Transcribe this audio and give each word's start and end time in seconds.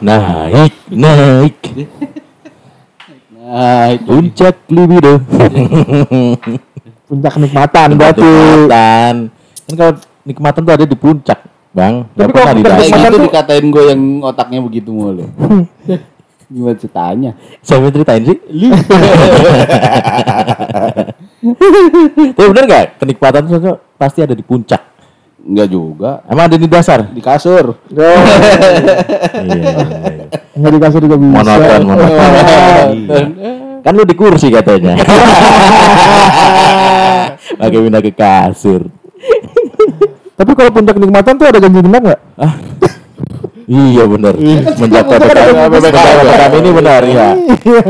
Naik, 0.00 0.72
naik. 0.92 1.56
Naik. 3.32 3.98
Puncak 4.04 4.56
libido. 4.68 5.20
Puncak 7.06 7.32
kenikmatan 7.38 7.88
berarti. 7.96 8.20
Nikmatan. 8.20 9.14
Kan 9.66 9.74
kalau 9.74 9.92
nikmatan 10.22 10.60
tuh 10.62 10.74
ada 10.74 10.86
di 10.86 10.96
puncak, 10.98 11.38
Bang. 11.72 12.04
Tapi 12.12 12.30
kalau 12.30 12.46
dalam. 12.60 12.62
Kayak 12.62 12.90
gitu 12.92 13.16
tuh- 13.16 13.26
dikatain 13.30 13.66
gue 13.72 13.84
yang 13.88 14.02
otaknya 14.22 14.60
begitu 14.60 14.90
mulu. 14.92 15.24
Gimana 16.46 16.78
ceritanya? 16.78 17.30
Yang 17.58 17.90
ceritain 17.90 18.22
sih? 18.22 18.38
Tapi 22.38 22.46
bener 22.54 22.64
gak? 22.70 23.02
Kenikmatan 23.02 23.42
tuh 23.50 23.82
pasti 23.98 24.22
ada 24.22 24.30
di 24.30 24.46
puncak. 24.46 24.78
Enggak 25.46 25.68
juga. 25.70 26.26
Emang 26.26 26.50
ada 26.50 26.58
di 26.58 26.66
dasar? 26.66 27.06
Di 27.06 27.22
kasur. 27.22 27.78
Oh, 27.78 28.18
iya. 29.46 30.26
nggak 30.58 30.72
dikasih 30.74 31.00
juga 31.06 31.16
bisa. 31.22 31.38
Monoton, 31.38 31.82
monoton. 31.86 32.18
Iya. 33.06 33.26
Kan 33.86 33.92
lu 33.94 34.02
di 34.02 34.18
kursi 34.18 34.50
katanya. 34.50 34.98
Pakai 37.62 37.78
pindah 37.78 38.02
ke 38.02 38.10
kasur. 38.10 38.90
Tapi 40.36 40.50
kalau 40.52 40.70
puncak 40.74 40.98
kenikmatan 40.98 41.38
tuh 41.38 41.46
ada 41.46 41.62
ganjil 41.62 41.86
genap 41.86 42.02
nggak? 42.02 42.20
Iya 43.66 44.06
benar. 44.06 44.32
Semenjak 44.72 45.04
PPKM 45.04 45.56
PPKM 45.68 46.52
ini 46.56 46.70
benar 46.72 47.02
ya. 47.02 47.28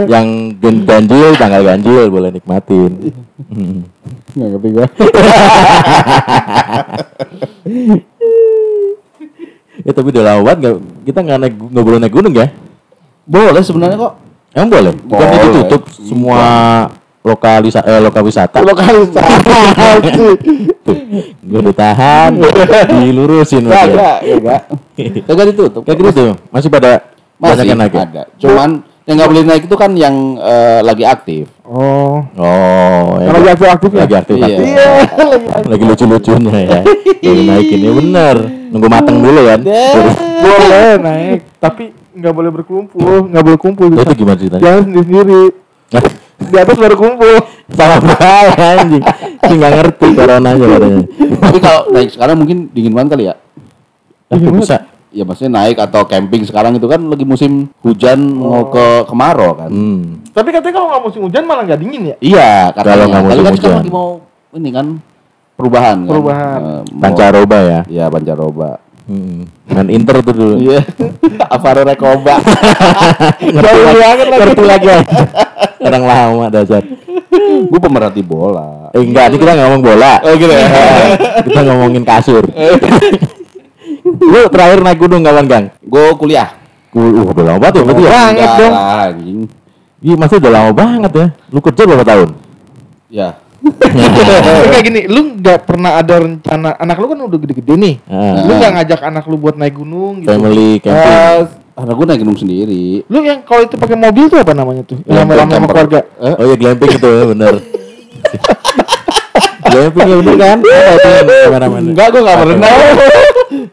Yang 0.07 0.27
ganjil 0.83 1.37
tanggal 1.37 1.63
ganjil 1.63 2.09
boleh 2.09 2.33
nikmatin. 2.33 3.13
Enggak 4.33 4.49
ngerti 4.51 4.69
gue. 4.73 4.87
Ya 9.79 9.93
tapi 9.93 10.09
udah 10.09 10.25
lama 10.25 10.41
banget 10.43 10.59
nggak- 10.59 10.81
kita 11.05 11.19
nggak 11.21 11.39
naik 11.39 11.55
nggak 11.55 11.85
boleh 11.85 11.99
naik 12.01 12.11
gunung 12.11 12.35
ya? 12.35 12.49
Boleh 13.23 13.63
sebenarnya 13.63 13.97
kok. 13.97 14.13
Emang 14.51 14.71
boleh? 14.73 14.93
Bukan 14.97 15.21
Boleh. 15.21 15.43
ditutup 15.45 15.83
semua 15.93 16.41
lokal 17.27 17.59
wisata, 17.67 17.87
eh, 17.91 17.99
lokal 17.99 18.23
wisata. 18.23 18.59
Lokalisasi. 18.63 20.27
Gue 21.43 21.61
ditahan, 21.67 22.31
dilurusin 23.03 23.67
Enggak, 23.67 23.83
berarti 23.91 23.91
ya. 23.91 24.35
enggak, 24.39 24.63
enggak. 24.95 25.27
Enggak 25.27 25.47
ditutup. 25.51 25.83
Kayak 25.83 25.99
gitu 25.99 26.11
tuh, 26.15 26.31
masih 26.55 26.69
pada 26.71 26.91
Masih 27.37 27.67
yang 27.67 27.79
naik 27.83 27.93
ya? 27.93 28.07
ada. 28.07 28.23
Cuman 28.39 28.71
yang 29.07 29.15
nggak 29.19 29.31
boleh 29.31 29.45
naik 29.45 29.63
itu 29.67 29.77
kan 29.77 29.91
yang 29.95 30.15
eh, 30.39 30.81
lagi 30.87 31.03
aktif. 31.03 31.45
Oh, 31.67 32.23
Oh, 32.39 33.19
ya. 33.19 33.27
Yang 33.27 33.35
lagi 33.35 33.49
aktif-aktif 33.53 33.91
ya? 33.91 34.01
Lagi 34.07 34.15
aktif, 34.17 34.35
Iya. 34.39 34.47
aktif. 34.47 34.65
iya. 34.65 34.89
Lagi 35.67 35.85
lucu-lucunya 35.85 36.55
ya. 36.63 36.81
Baru 37.27 37.43
naikin 37.43 37.79
ya 37.83 37.93
bener. 37.93 38.37
Nunggu 38.71 38.87
mateng 38.87 39.17
dulu 39.19 39.41
kan. 39.43 39.61
Boleh 40.37 40.91
naik, 41.03 41.41
tapi 41.59 41.85
nggak 42.17 42.33
boleh 42.33 42.51
berkumpul, 42.55 43.29
nggak 43.29 43.43
boleh 43.43 43.59
kumpul. 43.59 43.91
Itu 43.91 44.15
gimana 44.15 44.39
ceritanya? 44.39 44.63
Jangan 44.63 44.83
sendiri 44.87 45.05
sendiri. 45.05 45.43
Di 46.37 46.57
atas 46.57 46.77
baru 46.77 46.95
kumpul. 46.95 47.35
Sama 47.73 47.97
bahaya 47.99 48.55
anjing. 48.79 49.03
Ini 49.43 49.55
nggak 49.57 49.73
ngerti 49.75 50.07
coronanya 50.13 50.65
katanya. 50.65 51.05
Tapi 51.41 51.59
kalau 51.59 51.81
naik 51.91 52.11
sekarang 52.13 52.37
mungkin 52.39 52.59
dingin 52.71 52.93
banget 52.93 53.11
kali 53.17 53.25
ya. 53.27 53.35
Kok 54.29 54.55
bisa. 54.59 54.79
Ya 55.17 55.25
maksudnya 55.25 55.65
naik 55.65 55.81
atau 55.81 56.05
camping 56.05 56.45
sekarang 56.45 56.77
itu 56.77 56.85
kan 56.85 57.01
lagi 57.01 57.25
musim 57.25 57.73
hujan 57.81 58.21
mau 58.37 58.69
ke 58.69 59.09
kemarau 59.09 59.57
kan. 59.57 59.71
Hmm. 59.73 60.21
Tapi 60.29 60.53
katanya 60.53 60.75
kalau 60.77 60.87
nggak 60.93 61.03
musim 61.09 61.21
hujan 61.25 61.43
malah 61.49 61.63
nggak 61.65 61.81
dingin 61.81 62.03
ya? 62.13 62.17
Iya, 62.21 62.51
Kalau 62.77 62.85
katanya. 62.85 63.05
nggak 63.09 63.23
musim 63.25 63.41
kan 63.41 63.55
hujan. 63.57 63.73
lagi 63.81 63.91
mau 63.91 64.09
ini 64.53 64.71
kan 64.73 64.87
perubahan 65.57 65.97
kan. 66.05 66.11
Perubahan. 66.13 66.61
Eh, 66.61 66.81
mau- 66.93 67.01
Pancaroba 67.01 67.59
ya. 67.65 67.81
Iya, 67.89 68.05
pancaroba. 68.13 68.71
Hmm. 69.07 69.47
Main 69.71 69.89
Inter 69.95 70.19
tuh 70.19 70.35
dulu. 70.35 70.55
Iya. 70.67 70.83
Alvaro 71.55 71.87
Recoba. 71.87 72.43
Ngerti 73.55 73.81
lagi, 73.95 74.23
ngerti 74.27 74.65
lagi. 74.67 74.87
Orang 75.87 76.05
lama 76.05 76.45
dasar. 76.51 76.83
Gue 77.71 77.79
pemerhati 77.79 78.27
bola. 78.27 78.91
Eh 78.91 79.07
enggak, 79.07 79.31
ini 79.31 79.37
kita 79.39 79.53
nggak 79.55 79.67
ngomong 79.71 79.83
bola. 79.87 80.13
Oh 80.27 80.35
gitu 80.35 80.51
ya. 80.51 80.67
kita 81.47 81.61
ngomongin 81.63 82.03
kasur. 82.03 82.43
Lu 84.03 84.41
terakhir 84.51 84.83
naik 84.83 84.99
gunung 84.99 85.23
kapan, 85.23 85.47
Gang? 85.47 85.65
Gue 85.87 86.11
kuliah. 86.19 86.51
Uh, 86.97 87.29
udah 87.29 87.45
lama 87.45 87.59
banget 87.61 87.75
ya 87.77 87.83
berarti 87.85 88.03
ya? 88.03 88.11
Banget 88.11 88.51
dong. 88.57 88.75
Iya, 90.01 90.15
masih 90.17 90.37
udah 90.41 90.53
lama 90.53 90.71
banget 90.73 91.13
ya. 91.13 91.27
Lu 91.53 91.61
kerja 91.63 91.83
berapa 91.87 92.05
tahun? 92.09 92.29
Ya. 93.13 93.29
Tapi 93.63 94.69
kayak 94.69 94.85
gini, 94.85 95.01
lu 95.09 95.37
nggak 95.37 95.59
pernah 95.65 95.99
ada 95.99 96.15
rencana 96.21 96.77
anak 96.77 96.97
lu 96.97 97.07
kan 97.09 97.19
udah 97.21 97.39
gede-gede 97.39 97.75
nih. 97.75 97.95
Ah, 98.07 98.45
Lu 98.45 98.53
nggak 98.55 98.73
ngajak 98.77 99.01
anak 99.03 99.25
lu 99.27 99.37
buat 99.37 99.57
naik 99.57 99.75
gunung 99.75 100.23
gitu. 100.23 100.29
family 100.29 100.79
camping. 100.79 101.01
Eh, 101.03 101.41
Karena 101.77 101.93
gue 101.93 102.07
naik 102.07 102.21
gunung 102.21 102.39
sendiri. 102.39 102.85
Lu 103.05 103.19
yang 103.21 103.41
kalau 103.43 103.63
itu 103.65 103.77
pakai 103.77 103.97
mobil 103.97 104.25
tuh 104.27 104.39
apa 104.41 104.53
namanya 104.53 104.83
tuh? 104.83 104.97
Yang 105.05 105.29
lama 105.29 105.53
sama 105.53 105.67
keluarga. 105.67 106.01
Eh? 106.17 106.35
Oh 106.37 106.45
iya 106.47 106.57
glamping 106.57 106.91
itu 106.91 107.09
ya 107.09 107.25
bener. 107.27 107.55
glamping 109.67 110.07
ya 110.07 110.17
bener 110.23 110.37
kan? 110.37 110.59
Itu? 110.63 111.11
Enggak, 111.93 112.07
gue 112.09 112.23
gak 112.23 112.37
pernah. 112.41 112.71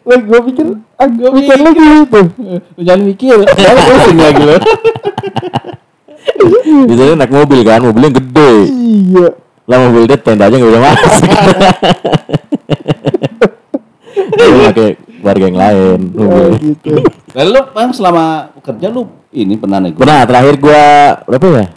Lah 0.03 0.19
gua 0.27 0.39
pikir 0.43 0.65
ah, 0.99 1.07
gua 1.07 1.29
pikir 1.31 1.55
lu 1.59 1.69
gitu. 1.71 2.21
Lu 2.75 2.81
Jangan 2.83 3.01
mikir. 3.07 3.35
Soalnya 3.39 3.83
pusing 3.87 4.19
lagi 4.19 4.41
lu. 4.43 4.57
Biasanya 6.83 7.13
naik 7.19 7.31
mobil 7.31 7.59
kan, 7.63 7.79
mobilnya 7.83 8.11
gede. 8.15 8.51
Iya. 8.67 9.27
Lah 9.63 9.77
mobil 9.79 10.03
dia 10.03 10.19
tendanya 10.19 10.55
nggak 10.59 10.71
bisa 10.71 10.81
masuk. 10.83 11.11
Lu 14.43 14.59
pakai 14.67 14.89
warga 15.23 15.45
yang 15.47 15.57
lain. 15.57 15.99
Oh, 16.19 16.51
gitu. 16.59 16.99
Lalu 17.33 17.49
lu 17.55 17.61
bang 17.71 17.91
selama 17.95 18.25
kerja 18.59 18.87
lu 18.91 19.07
ini 19.31 19.55
pernah 19.55 19.79
gunung? 19.79 19.95
Pernah 19.97 20.19
terakhir 20.27 20.55
gua 20.59 20.83
berapa 21.25 21.45
ya? 21.63 21.67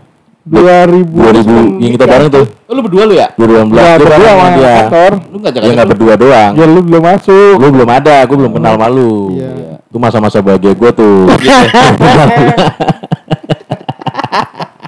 2000 0.46 1.10
2000 1.10 1.82
yang 1.82 1.92
kita 1.94 2.06
bareng 2.06 2.30
tuh. 2.30 2.46
Oh, 2.66 2.74
lu 2.74 2.82
berdua 2.82 3.02
lu 3.06 3.14
ya? 3.14 3.28
2018 3.38 3.78
Ya, 3.78 3.86
Gua 3.98 3.98
berdua 3.98 4.30
sama 4.30 4.48
dia. 4.50 4.74
kantor. 4.82 5.12
Lu 5.30 5.36
ngajak 5.42 5.60
Ya 5.62 5.70
nggak 5.74 5.88
berdua 5.94 6.12
doang. 6.18 6.52
Ya 6.58 6.66
lu 6.66 6.80
belum 6.82 7.02
masuk. 7.02 7.54
Gue 7.58 7.70
belum 7.70 7.88
ada, 7.90 8.16
gue 8.26 8.36
belum 8.36 8.52
kenal 8.54 8.74
malu. 8.78 9.30
Iya. 9.34 9.78
Itu 9.86 9.98
masa-masa 10.02 10.42
bahagia 10.42 10.74
gue 10.74 10.90
tuh. 10.90 11.30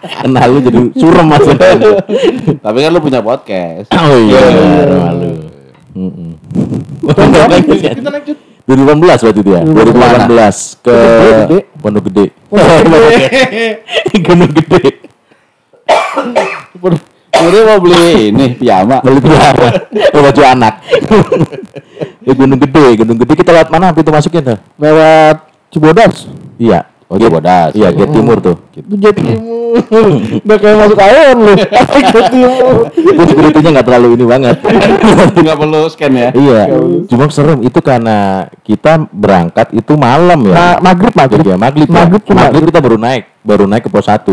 kenal 0.08 0.46
lu 0.48 0.58
jadi 0.60 0.80
surem 0.94 1.26
maksudnya. 1.28 1.70
Tapi 2.64 2.78
kan 2.80 2.90
lu 2.90 3.00
punya 3.00 3.20
podcast. 3.20 3.88
oh 3.92 4.16
iya, 4.18 4.38
Iya. 4.38 4.50
benar, 4.52 4.88
malu. 4.92 5.30
Mm-mm. 5.98 6.30
Kita 7.02 8.10
naik 8.10 8.24
Jut. 8.24 8.38
2018 8.68 9.24
berarti 9.24 9.40
dia. 9.40 9.60
2018 9.64 10.84
ke 10.84 10.96
Gede. 11.48 11.58
Pondok 11.80 12.02
Gede. 12.12 12.24
Gunung 14.20 14.52
Gede. 14.52 14.82
Mau 17.38 17.78
beli 17.80 18.28
ini 18.28 18.44
piyama. 18.54 19.00
Beli 19.00 19.20
piara. 19.24 19.68
Oh, 20.12 20.20
baju 20.26 20.42
anak. 20.44 20.74
ya 22.22 22.32
Gunung 22.36 22.60
Gede, 22.60 22.84
Gunung 23.00 23.16
Gede 23.16 23.32
kita 23.34 23.50
lewat 23.56 23.68
mana 23.72 23.96
pintu 23.96 24.12
masuknya 24.12 24.42
tuh? 24.54 24.58
Lewat 24.76 25.36
Cibodas. 25.72 26.28
Iya. 26.60 26.84
Oh, 27.08 27.16
Cibodas. 27.16 27.72
Iya, 27.72 27.88
Gate 27.88 28.12
Timur 28.12 28.36
tuh. 28.36 28.56
Itu 28.76 28.94
Jet 29.00 29.16
Timur. 29.16 29.40
Udah 30.44 30.56
kayak 30.60 30.76
masuk 30.76 30.98
awan 31.00 31.36
lu. 31.40 31.52
Jet 32.12 32.28
Timur. 32.28 32.74
Itu 32.92 33.22
security-nya 33.32 33.70
nggak 33.80 33.86
terlalu 33.88 34.08
ini 34.12 34.24
banget. 34.28 34.56
Enggak 35.40 35.56
perlu 35.56 35.80
scan 35.88 36.12
ya. 36.12 36.28
Iya, 36.36 36.62
cuma 37.08 37.24
serem 37.32 37.64
itu 37.64 37.80
karena 37.80 38.44
kita 38.60 39.08
berangkat 39.08 39.72
itu 39.72 39.96
malam 39.96 40.52
ya. 40.52 40.54
Nah, 40.54 40.74
maghrib 40.84 41.14
maghrib. 41.16 41.44
Iya, 41.48 41.56
maghrib. 41.56 41.88
ya. 41.88 41.96
Maghrib 41.96 42.20
tuh 42.20 42.34
maghrib 42.36 42.64
kita 42.68 42.80
baru 42.84 42.96
naik, 43.00 43.24
baru 43.40 43.64
naik 43.64 43.88
ke 43.88 43.90
pos 43.90 44.04
1. 44.04 44.28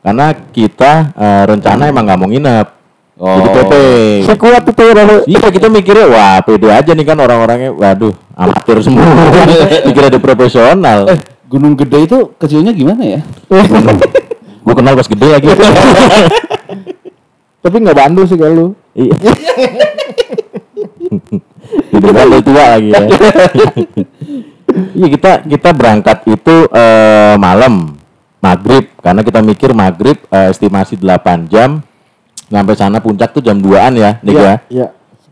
Karena 0.00 0.26
kita 0.54 1.10
eh, 1.18 1.42
rencana 1.50 1.90
emang 1.90 2.06
nggak 2.06 2.18
mau 2.22 2.30
nginep. 2.30 2.66
Oh. 3.20 3.36
Jadi 3.36 3.48
PP. 3.52 3.72
Sekuat 4.24 4.62
itu 4.64 4.80
ya. 4.80 5.04
Iya 5.28 5.48
kita 5.52 5.66
mikirnya 5.68 6.06
wah 6.08 6.38
pede 6.40 6.72
aja 6.72 6.94
nih 6.96 7.04
kan 7.04 7.20
orang-orangnya 7.20 7.68
waduh 7.76 8.16
amatir 8.32 8.80
semua 8.80 9.04
dikira 9.84 10.08
ada 10.08 10.16
profesional 10.16 11.04
Eh, 11.12 11.20
Gunung 11.50 11.74
Gede 11.74 12.06
itu 12.06 12.18
kecilnya 12.38 12.70
gimana 12.70 13.02
ya? 13.02 13.20
gue 14.64 14.74
kenal 14.76 14.94
pas 14.94 15.08
gede 15.08 15.26
lagi 15.26 15.48
Tapi 17.60 17.76
nggak 17.76 17.98
bandul 17.98 18.24
sih 18.24 18.38
kalau 18.38 18.54
lu. 18.54 18.66
iya 18.94 19.14
Jadi 21.90 22.06
bandel 22.14 22.40
tua 22.40 22.64
lagi 22.78 22.88
ya 22.94 23.02
iya 24.94 25.06
kita 25.10 25.30
kita 25.44 25.70
berangkat 25.74 26.22
itu 26.30 26.56
eh, 26.70 27.34
malam 27.36 27.98
maghrib 28.38 28.86
karena 29.02 29.20
kita 29.26 29.42
mikir 29.42 29.74
maghrib 29.74 30.22
eh, 30.30 30.54
estimasi 30.54 30.94
8 30.96 31.50
jam 31.50 31.82
sampai 32.46 32.74
sana 32.78 33.02
puncak 33.02 33.34
tuh 33.34 33.42
jam 33.42 33.58
2an 33.58 33.92
ya 33.98 34.10
Dik 34.22 34.38
ya 34.38 34.54
Iya. 34.70 34.86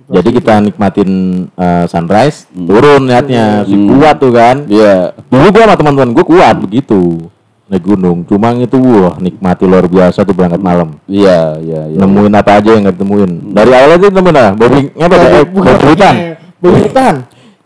Jadi 0.09 0.29
kita 0.33 0.55
nikmatin 0.65 1.11
eh, 1.53 1.85
sunrise 1.85 2.49
turun 2.57 3.05
liatnya 3.05 3.69
si 3.69 3.77
kuat 3.77 4.17
tuh 4.17 4.33
kan 4.33 4.57
Iya. 4.65 5.13
Dulu 5.29 5.47
gua 5.53 5.65
sama 5.69 5.75
teman-teman 5.77 6.11
gua 6.17 6.25
kuat 6.25 6.55
begitu 6.65 7.29
naik 7.69 7.85
gunung. 7.85 8.25
Cuma 8.25 8.57
itu 8.57 8.81
wah 8.81 9.21
nikmati 9.21 9.69
luar 9.69 9.85
biasa 9.85 10.25
tuh 10.25 10.33
berangkat 10.33 10.61
malam. 10.65 10.97
Iya, 11.05 11.61
iya, 11.61 11.81
iya. 11.93 11.99
Nemuin 12.01 12.33
apa 12.33 12.59
aja 12.59 12.73
yang 12.73 12.89
nggak 12.89 12.97
ditemuin. 12.97 13.31
Dari 13.53 13.71
awal 13.77 13.91
aja 14.01 14.07
nemuin 14.09 14.35
lah. 14.35 14.51
Bobby 14.57 14.81
apa 14.97 15.15
tuh? 15.15 15.29
Eh, 15.29 15.45
Bobby 15.45 15.87
hutan. 15.93 16.15
Bobby 16.59 16.81
hutan. 16.89 17.15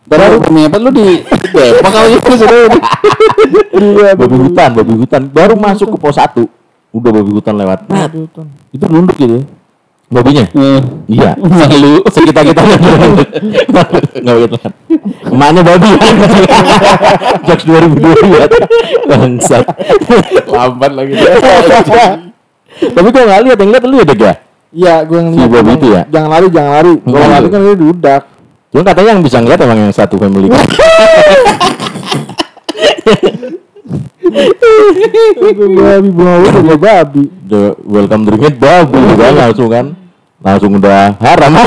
Baru 0.03 0.43
lu 0.43 0.91
di 0.93 1.07
Depok 1.55 1.89
kali 1.95 2.19
itu 2.19 2.33
sudah. 2.37 2.59
Iya, 3.73 4.13
babi 4.19 4.37
hutan, 4.37 4.69
babi 4.77 4.93
hutan 4.99 5.23
baru 5.31 5.55
masuk 5.57 5.95
ke 5.95 5.97
pos 5.97 6.19
1. 6.19 6.45
Udah 6.93 7.11
babi 7.15 7.31
hutan 7.33 7.55
lewat. 7.57 7.89
Nah, 7.89 8.11
itu 8.75 8.85
nunduk 8.91 9.17
gitu 9.17 9.41
ya. 9.41 9.43
Babinya? 10.13 10.45
Iya. 11.09 11.31
Malu. 11.41 12.05
Sekitar 12.13 12.45
kita 12.45 12.61
nggak 14.23 14.35
begitu 14.37 14.57
kan. 14.61 14.73
Emaknya 15.33 15.61
babi. 15.65 15.91
Jokes 17.49 17.65
2002 17.65 19.09
bangsat. 19.09 19.65
Lambat 20.53 20.93
lagi. 20.93 21.17
Tapi 22.93 23.09
kok 23.09 23.25
nggak 23.25 23.41
lihat 23.49 23.59
yang 23.59 23.71
lihat 23.73 23.85
lu 23.89 23.97
ya 23.97 24.07
ya? 24.21 24.35
Iya, 24.73 24.95
gue 25.05 25.17
yang 25.21 25.31
Si 25.33 25.37
lihat 25.41 25.51
babi 25.53 25.61
emang, 25.65 25.77
itu 25.81 25.87
ya? 25.93 26.03
Jangan 26.09 26.29
lari, 26.29 26.47
jangan 26.53 26.71
lari. 26.77 26.95
Kalau 27.01 27.29
lari 27.29 27.47
kan 27.49 27.61
dia 27.65 27.77
dudak. 27.77 28.23
Cuma 28.73 28.83
katanya 28.89 29.11
yang 29.17 29.25
bisa 29.25 29.37
ngeliat 29.41 29.61
emang 29.65 29.79
yang 29.81 29.93
satu 29.93 30.17
family. 30.21 30.49
Itu 34.33 35.65
babi 35.77 36.09
udah 36.09 36.79
babi. 36.81 37.25
The 37.45 37.77
welcome 37.85 38.25
drinknya 38.25 38.53
babi 38.57 39.01
kan 39.21 39.33
langsung 39.37 39.69
kan. 39.69 40.02
Langsung 40.43 40.75
udah 40.75 41.15
haram 41.23 41.55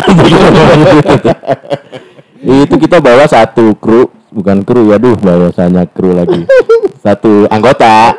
Itu 2.45 2.75
kita 2.77 3.01
bawa 3.01 3.25
satu 3.25 3.73
kru, 3.79 4.11
bukan 4.29 4.61
kru 4.61 4.93
ya, 4.93 5.01
duh 5.01 5.17
bahasanya 5.17 5.89
kru 5.89 6.13
lagi. 6.13 6.45
Satu 7.01 7.49
anggota. 7.49 8.13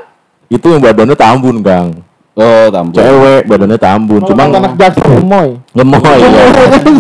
Itu 0.51 0.75
yang 0.75 0.83
badannya 0.83 1.15
tambun, 1.15 1.63
Kang. 1.63 2.03
Oh, 2.37 2.67
tampil. 2.69 3.01
Cewek 3.01 3.49
badannya 3.49 3.79
tambun, 3.79 4.21
cuma 4.27 4.45
anak 4.51 4.75
jaksa 4.77 5.01
gemoy. 5.09 5.57
gemoy 5.73 6.17
ya. 6.21 6.29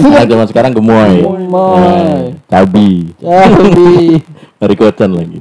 Nah, 0.06 0.25
zaman 0.25 0.47
sekarang 0.49 0.73
gemoy. 0.73 1.12
Gemoy. 1.20 1.82
Eh, 1.82 2.20
cabi. 2.49 2.91
Babi. 3.20 4.23
Dari 4.56 4.75
kocan 4.79 5.11
lagi. 5.12 5.38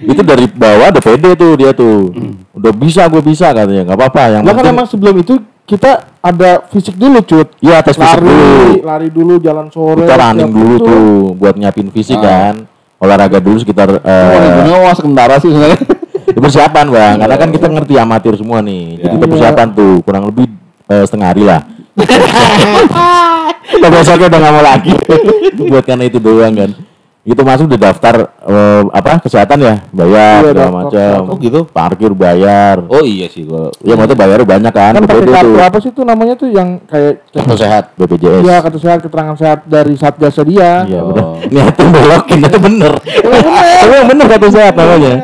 itu 0.00 0.22
dari 0.24 0.48
bawah 0.48 0.88
ada 0.90 0.98
pede 0.98 1.36
tuh 1.36 1.52
dia 1.54 1.70
tuh. 1.70 2.10
Udah 2.56 2.72
bisa 2.74 3.06
gue 3.06 3.22
bisa 3.22 3.52
katanya. 3.52 3.86
nggak 3.86 3.98
apa-apa 4.00 4.22
yang 4.34 4.42
Lah 4.42 4.54
kan 4.56 4.66
emang 4.72 4.88
sebelum 4.88 5.14
itu 5.22 5.38
kita 5.70 5.90
ada 6.18 6.66
fisik 6.66 6.98
dulu 6.98 7.22
cut. 7.22 7.54
Iya 7.58 7.78
tes 7.80 7.94
fisik 7.94 8.18
Lari, 8.18 8.26
dulu. 8.26 8.74
lari 8.82 9.08
dulu 9.08 9.34
jalan 9.38 9.70
sore. 9.70 10.02
Kita 10.02 10.18
running 10.18 10.50
dulu 10.50 10.74
itu. 10.74 10.84
tuh 10.84 11.06
buat 11.38 11.54
nyiapin 11.54 11.88
fisik 11.88 12.18
Ah. 12.18 12.50
kan. 12.50 12.54
Olahraga 12.98 13.38
dulu 13.38 13.56
sekitar 13.56 13.88
Oh, 13.88 14.02
eh 14.02 14.60
ini 14.60 14.70
wah 14.74 14.92
sementara 14.92 15.38
sih 15.38 15.48
sebenarnya. 15.48 15.78
ya 16.26 16.40
persiapan 16.44 16.86
bang. 16.90 17.14
Karena 17.16 17.36
kan 17.38 17.48
kita 17.48 17.66
ngerti 17.70 17.94
amatir 17.96 18.34
semua 18.34 18.58
nih. 18.60 18.98
Jadi 18.98 19.06
Iya. 19.06 19.14
kita 19.14 19.26
persiapan 19.30 19.66
tuh 19.72 19.92
kurang 20.02 20.24
lebih 20.26 20.46
eh, 20.84 21.04
setengah 21.06 21.28
hari 21.30 21.42
lah. 21.46 21.60
Kita 23.70 23.86
besoknya 23.86 24.26
udah 24.26 24.38
nggak 24.40 24.52
mau 24.52 24.64
lagi 24.64 24.92
buat 25.70 25.84
karena 25.84 26.04
itu 26.04 26.18
doang 26.18 26.52
kan. 26.52 26.70
Itu 27.20 27.44
masuk 27.44 27.68
di 27.68 27.76
daftar 27.76 28.32
eh, 28.40 28.82
apa 28.90 29.20
kesehatan 29.20 29.60
ya 29.60 29.74
bayar 29.92 30.40
Iya, 30.40 30.40
segala 30.40 30.56
daftar 30.56 30.72
macam. 30.72 30.88
kesehatan. 30.88 31.28
Oh, 31.28 31.36
gitu? 31.36 31.60
Parkir 31.68 32.12
bayar. 32.12 32.76
Oh 32.88 33.04
iya 33.04 33.28
sih 33.28 33.44
gua. 33.44 33.68
Ya 33.84 33.92
maksudnya 33.92 34.18
bayarnya 34.18 34.48
banyak 34.48 34.72
kan. 34.72 34.92
Kan 34.94 35.04
pakai 35.04 35.28
kartu 35.28 35.52
tuh. 35.52 35.60
apa 35.60 35.76
sih 35.78 35.90
itu 35.90 36.02
namanya 36.02 36.34
tuh 36.34 36.48
yang 36.48 36.80
kayak 36.82 37.20
Kartu 37.28 37.56
sehat. 37.60 37.84
BPJS. 37.94 38.40
Iya 38.40 38.56
kartu 38.60 38.78
sehat 38.80 38.98
keterangan 39.00 39.36
sehat 39.36 39.58
dari 39.64 39.94
satgas 39.94 40.40
dia. 40.42 40.88
Iya 40.88 40.98
Oh. 40.98 41.12
benar. 41.12 41.24
Niatnya 41.52 41.86
belokin 41.92 42.38
itu 42.40 42.58
bener. 42.58 42.92
Tapi 42.96 43.92
yang 43.92 44.08
bener 44.08 44.26
kata 44.32 44.48
sehat 44.48 44.74
namanya. 44.74 45.14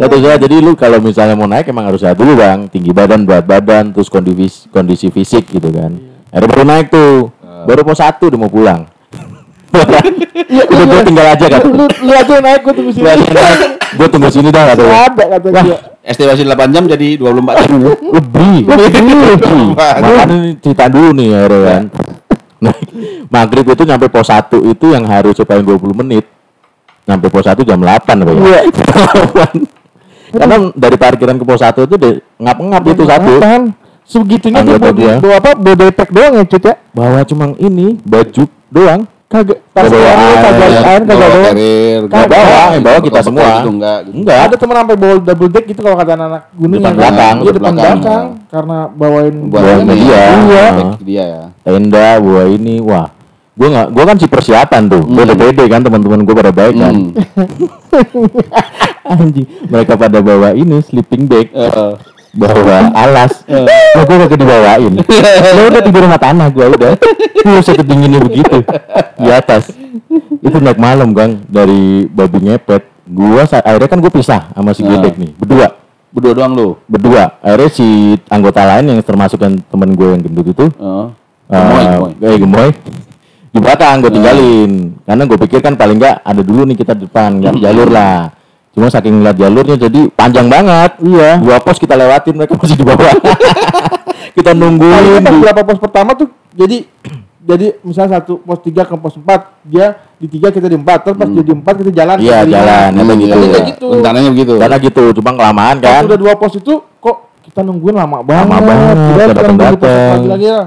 Kata 0.00 0.16
sehat. 0.16 0.38
Jadi 0.38 0.56
lu 0.56 0.72
kalau 0.74 0.98
misalnya 1.02 1.34
mau 1.34 1.50
naik 1.50 1.66
emang 1.66 1.84
harus 1.84 1.98
sehat 1.98 2.14
dulu 2.14 2.38
bang. 2.38 2.70
Tinggi 2.70 2.94
badan, 2.94 3.26
berat 3.26 3.42
badan, 3.44 3.90
terus 3.90 4.06
kondisi 4.06 4.70
kondisi 4.70 5.10
fisik 5.10 5.50
gitu 5.50 5.66
kan. 5.68 5.98
Akhirnya 6.30 6.46
baru 6.48 6.62
naik 6.64 6.86
tuh. 6.88 7.34
Baru 7.60 7.82
mau 7.82 7.92
satu 7.92 8.30
udah 8.30 8.38
mau 8.38 8.48
pulang. 8.48 8.86
Iya, 10.50 10.64
Udah 10.66 10.84
gue 10.84 11.00
tinggal 11.06 11.26
aja 11.30 11.46
kan. 11.46 11.60
Lu 11.62 11.86
lu 11.86 12.12
aja 12.12 12.32
yang 12.34 12.44
naik 12.44 12.60
gua 12.66 12.74
tunggu 12.74 12.90
sini. 12.90 13.06
Gue 13.90 14.08
tunggu 14.10 14.28
sini 14.30 14.48
dah 14.50 14.74
kata. 14.74 14.82
Ada 14.82 15.24
kata 15.38 15.48
dia. 15.62 15.78
Estimasi 16.00 16.42
8 16.42 16.74
jam 16.74 16.84
jadi 16.90 17.08
24 17.20 17.60
jam 17.66 17.78
ya. 17.78 17.94
Lebih, 18.18 18.56
lebih, 18.66 19.18
lebih. 19.36 19.64
Makanya 19.76 20.24
ini 20.32 20.50
cerita 20.58 20.84
dulu 20.90 21.10
nih 21.14 21.26
ya 21.30 21.40
kan. 21.46 21.84
Nah, 22.60 22.74
maghrib 23.32 23.64
itu 23.64 23.82
nyampe 23.88 24.06
pos 24.12 24.28
1 24.28 24.60
itu 24.68 24.86
yang 24.92 25.04
harusnya 25.06 25.44
paling 25.46 25.64
20 25.64 26.00
menit. 26.02 26.24
Nyampe 27.08 27.26
pos 27.30 27.46
1 27.46 27.62
jam 27.64 27.78
8 27.78 28.22
apa 28.26 28.30
ya? 28.30 28.40
Iya. 28.42 28.60
Karena 30.30 30.56
dari 30.78 30.96
parkiran 30.98 31.36
ke 31.38 31.44
pos 31.46 31.62
1 31.62 31.86
itu 31.86 31.96
ngap-ngap 32.38 32.82
itu 32.90 33.02
satu. 33.06 33.32
Apaan? 33.38 33.62
Segitunya 34.10 34.66
dia 34.66 34.78
bawa, 34.78 35.38
apa? 35.38 35.50
Bawa 35.54 35.90
doang 35.94 36.34
ya 36.34 36.44
cut 36.46 36.64
ya? 36.66 36.74
Bawa 36.90 37.22
cuma 37.22 37.54
ini 37.62 37.94
baju 38.02 38.42
doang. 38.70 39.06
Kagak. 39.30 39.62
Tas 39.70 39.86
Bawa 39.86 40.02
air, 40.02 40.18
air, 40.18 40.38
kagak 40.42 40.58
air, 40.66 41.02
kagak 41.06 41.28
Bawa 41.30 41.38
carrier, 41.46 42.00
Kagak 42.10 42.28
bawa, 42.34 42.58
yang 42.74 42.82
bawa 42.82 42.98
kita 42.98 43.20
semua. 43.22 43.46
Gitu, 43.54 43.70
enggak. 43.70 43.98
gitu. 44.02 44.16
Enggak. 44.18 44.38
Ada 44.42 44.56
teman 44.58 44.74
sampai 44.76 44.96
bawa 44.98 45.14
double 45.22 45.48
deck 45.48 45.64
gitu 45.64 45.80
kalau 45.80 45.96
kata 45.96 46.12
anak 46.18 46.42
gunung 46.52 46.76
Depan 46.76 46.90
yang- 46.90 46.98
belakang, 46.98 47.36
Iya 47.38 47.52
depan 47.54 47.72
belakang. 47.72 48.26
karena 48.50 48.78
bawain 48.90 49.34
Buat 49.46 49.62
Bawa 49.62 49.70
ini 49.72 49.86
media. 49.86 50.10
ya. 50.10 50.26
Iya. 50.34 50.66
Dia 50.98 51.24
ya. 51.24 51.42
Tenda, 51.62 52.06
bawa 52.18 52.42
ini, 52.44 52.74
wah. 52.82 53.08
Gue 53.54 53.68
nggak, 53.68 53.88
gue 53.92 54.04
kan 54.04 54.16
si 54.16 54.26
persiapan 54.26 54.82
tuh. 54.88 55.02
Gue 55.04 55.22
udah 55.22 55.36
pede 55.36 55.64
kan 55.68 55.80
teman-teman 55.80 56.20
gue 56.24 56.34
pada 56.34 56.50
baik 56.50 56.74
kan. 56.74 56.94
Hmm. 56.96 57.12
Anjing, 59.10 59.46
mereka 59.66 59.94
pada 59.94 60.18
bawa 60.18 60.54
ini 60.54 60.78
sleeping 60.80 61.26
bag. 61.26 61.50
Heeh. 61.50 61.92
Bawa 62.32 62.90
alas. 62.92 63.32
Nah, 63.90 64.06
gue 64.06 64.16
kagak 64.22 64.38
dibawain. 64.38 64.92
Lo 65.58 65.62
udah 65.66 65.82
tidur 65.82 66.06
sama 66.06 66.14
tanah 66.14 66.46
gue 66.48 66.62
udah. 66.62 66.94
Buset 67.42 67.82
dinginnya 67.82 68.22
begitu. 68.22 68.62
Di 69.18 69.28
atas. 69.28 69.74
Itu 70.38 70.56
naik 70.56 70.78
malam 70.78 71.10
gang 71.10 71.42
dari 71.44 72.06
babi 72.06 72.38
ngepet. 72.46 72.86
Gue 73.04 73.42
akhirnya 73.42 73.90
kan 73.90 73.98
gue 73.98 74.08
pisah 74.08 74.46
sama 74.50 74.70
si 74.70 74.80
Ah. 74.80 74.94
Gedek 74.94 75.18
nih 75.18 75.30
berdua. 75.34 75.74
Berdua 76.10 76.32
doang 76.32 76.52
lu. 76.54 76.68
berdua. 76.86 77.34
Akhirnya 77.42 77.68
si 77.68 77.86
anggota 78.26 78.62
lain 78.64 78.84
yang 78.88 78.98
termasuk 79.00 79.38
yang 79.38 79.58
temen 79.60 79.90
gue 79.90 80.08
yang 80.08 80.22
gendut 80.22 80.46
itu 80.48 80.66
eh, 80.70 81.06
Gemoy, 81.50 81.82
gemoy. 81.84 82.12
eh, 82.22 82.36
gemoy. 82.38 82.68
Di 83.50 83.58
belakang 83.58 83.96
gue 84.00 84.10
tinggalin. 84.12 84.72
Karena 85.02 85.22
gue 85.26 85.38
pikir 85.40 85.58
kan 85.58 85.74
paling 85.74 85.98
nggak 85.98 86.22
ada 86.22 86.40
dulu 86.40 86.62
nih 86.62 86.78
kita 86.78 86.94
di 86.94 87.04
depan 87.04 87.42
nggak 87.42 87.54
jalur 87.58 87.90
lah 87.90 88.30
cuma 88.70 88.86
saking 88.86 89.14
ngeliat 89.16 89.36
jalurnya 89.36 89.76
jadi 89.76 90.00
panjang 90.10 90.46
banget 90.46 90.94
iya 91.02 91.36
dua 91.36 91.58
pos 91.58 91.76
kita 91.76 91.94
lewatin 91.94 92.34
mereka 92.34 92.54
masih 92.54 92.74
di 92.74 92.84
bawah 92.84 93.14
kita 94.36 94.50
nungguin 94.52 95.18
di- 95.18 95.40
berapa 95.40 95.62
pos 95.62 95.76
pertama 95.76 96.14
tuh 96.14 96.26
jadi 96.50 96.86
jadi 97.40 97.82
misalnya 97.82 98.20
satu 98.20 98.38
pos 98.38 98.60
tiga 98.60 98.84
ke 98.84 98.94
pos 98.94 99.16
empat 99.16 99.58
dia 99.64 99.86
di 100.16 100.28
tiga 100.28 100.48
kita 100.48 100.64
di 100.64 100.76
empat 100.76 101.02
terus 101.02 101.16
pas 101.16 101.26
dia 101.26 101.40
di 101.40 101.50
empat 101.50 101.74
kita 101.78 101.90
jalan 101.92 102.16
iya 102.20 102.44
jalan 102.44 102.90
Hmm, 102.92 103.10
iya, 103.10 103.14
gitu 103.16 103.38
iya. 103.40 103.60
gitu. 103.66 103.86
Rencananya 103.90 104.30
begitu. 104.30 104.52
karena 104.54 104.76
gitu 104.78 105.02
cuma 105.14 105.30
kelamaan 105.32 105.74
Pas 105.76 105.90
kan 105.90 106.02
udah 106.04 106.18
dua 106.20 106.32
pos 106.36 106.52
itu 106.54 106.72
kok 106.96 107.16
kita 107.42 107.60
nungguin 107.60 107.96
lama 107.96 108.20
banget 108.20 108.60
banget, 108.60 108.94
Kita 108.94 109.24
pos 109.24 109.34
datang-datang. 109.34 110.06
lagi 110.14 110.28
lagi 110.28 110.46
ya 110.46 110.60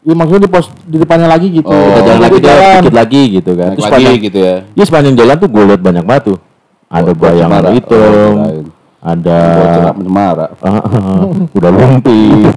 Ya 0.00 0.14
maksudnya 0.14 0.40
di 0.40 0.50
pos 0.50 0.66
di 0.80 0.96
depannya 0.96 1.28
lagi 1.28 1.48
gitu. 1.50 1.68
Oh, 1.68 1.76
kita 1.76 2.00
jalan 2.06 2.20
lagi 2.22 2.38
dia 2.38 2.48
jalan. 2.48 2.72
dikit 2.78 2.94
lagi 2.94 3.22
gitu 3.30 3.50
kan 3.52 3.68
terus 3.70 3.82
lagi 3.82 3.92
sepanjang 4.00 4.16
gitu 4.22 4.38
ya. 4.38 4.54
Iya 4.70 4.84
sepanjang 4.86 5.14
jalan 5.14 5.34
tuh 5.36 5.48
gue 5.50 5.62
liat 5.66 5.82
banyak 5.82 6.04
batu 6.06 6.34
ada 6.90 7.14
bayang 7.14 7.46
cemara. 7.54 7.70
hitam 7.70 8.34
Oh, 8.34 8.66
ada 9.00 9.38
cemara. 9.94 10.46
udah 11.56 11.70
lumpi 11.70 12.20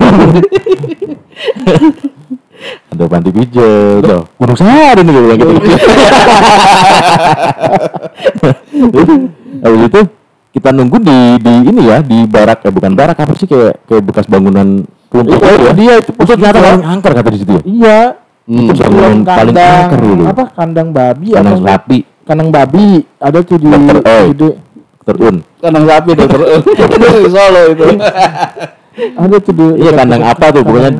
ada 2.89 3.03
panti 3.05 3.29
pijat 3.29 4.01
tuh. 4.01 4.23
Gunung 4.39 4.57
sehari 4.57 5.01
nih 5.03 5.11
gue 5.11 5.21
bilang 5.21 5.37
gitu. 5.37 5.53
Habis 9.63 9.81
itu 9.87 10.01
kita 10.53 10.69
nunggu 10.71 10.97
di 11.01 11.17
di 11.43 11.53
ini 11.69 11.81
ya 11.89 11.99
di 12.01 12.23
barak. 12.25 12.65
Ya 12.65 12.71
bukan 12.71 12.93
barak 12.95 13.17
apa 13.19 13.33
sih 13.35 13.45
kayak 13.45 13.83
kayak 13.85 14.03
bekas 14.07 14.25
bangunan 14.25 14.81
kelompok 15.11 15.37
Iya, 15.43 15.53
ya? 15.53 15.71
dia 15.75 15.93
itu 16.01 16.11
Terus 16.15 16.29
ternyata 16.33 16.57
paling 16.57 16.85
angker 16.87 17.11
kata 17.13 17.29
di 17.29 17.37
situ 17.37 17.51
ya? 17.53 17.61
Iya. 17.67 17.99
Hmm. 18.43 18.59
itu 18.59 18.73
bangunan 18.75 19.23
paling 19.23 19.55
angker 19.55 19.99
dulu. 20.03 20.23
apa 20.27 20.43
kandang 20.55 20.89
babi 20.91 21.27
kandang 21.31 21.59
apa? 21.63 21.67
sapi 21.67 21.99
kandang 22.23 22.49
babi 22.49 23.03
ada 23.17 23.39
tuh 23.39 23.57
di 23.57 23.67
Dokter 23.67 23.97
E. 24.01 24.17
di 24.33 24.47
terun 25.03 25.35
Kandang 25.59 25.83
sapi 25.83 26.11
dokter. 26.11 26.39
Itu 26.59 26.83
di 26.87 27.29
Solo 27.31 27.61
itu. 27.71 27.85
ada 28.93 29.35
tuh 29.37 29.53
di 29.53 29.65
Iya 29.79 29.91
kandang 29.93 30.23
apa 30.23 30.45
tuh 30.49 30.61
pokoknya 30.61 30.91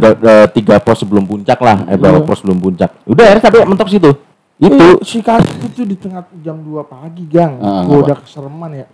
tiga 0.50 0.76
pos 0.80 0.98
sebelum 1.00 1.24
puncak 1.24 1.60
lah, 1.60 1.86
eh 1.86 1.96
berapa 1.96 2.20
Iya. 2.20 2.28
pos 2.28 2.38
sebelum 2.40 2.58
puncak. 2.58 2.90
Udah 3.06 3.24
akhirnya 3.28 3.44
sampai 3.44 3.64
mentok 3.64 3.88
situ. 3.88 4.12
itu 4.58 4.70
Itu 4.70 4.88
si 5.02 5.18
kaki 5.20 5.66
itu 5.66 5.82
di 5.84 5.98
tengah 5.98 6.24
jam 6.40 6.62
2 6.62 6.86
pagi 6.86 7.26
gang 7.26 7.58
Ah, 7.58 7.82
gua 7.84 8.06
udah 8.06 8.18
kesereman 8.22 8.72
ya 8.72 8.86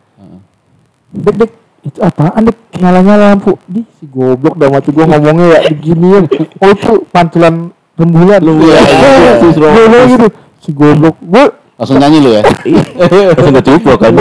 dek 1.09 1.35
dek 1.35 1.51
itu 1.83 1.99
apaan 1.99 2.47
dek 2.47 2.57
nyala 2.75 2.99
nyala 3.03 3.25
lampu 3.35 3.59
di 3.67 3.83
si 3.99 4.07
goblok 4.07 4.55
dah 4.55 4.71
mati 4.71 4.89
gua 4.89 5.05
ngomongnya 5.05 5.59
ya 5.59 5.59
beginian 5.67 6.23
oh 6.59 6.69
itu 6.69 6.93
pantulan 7.11 7.69
rembulan 7.93 8.39
lu 8.39 8.55
Iya, 8.61 8.81
iya, 8.87 9.11
iya. 9.83 10.01
gitu 10.07 10.27
si 10.59 10.69
goblok 10.71 11.19
gua 11.21 11.51
Langsung 11.79 11.95
nyanyi 11.95 12.17
lu 12.19 12.29
ya. 12.35 12.43
Langsung 13.31 13.55
gue 13.55 13.63
cuplok 13.63 13.99
kan. 14.03 14.11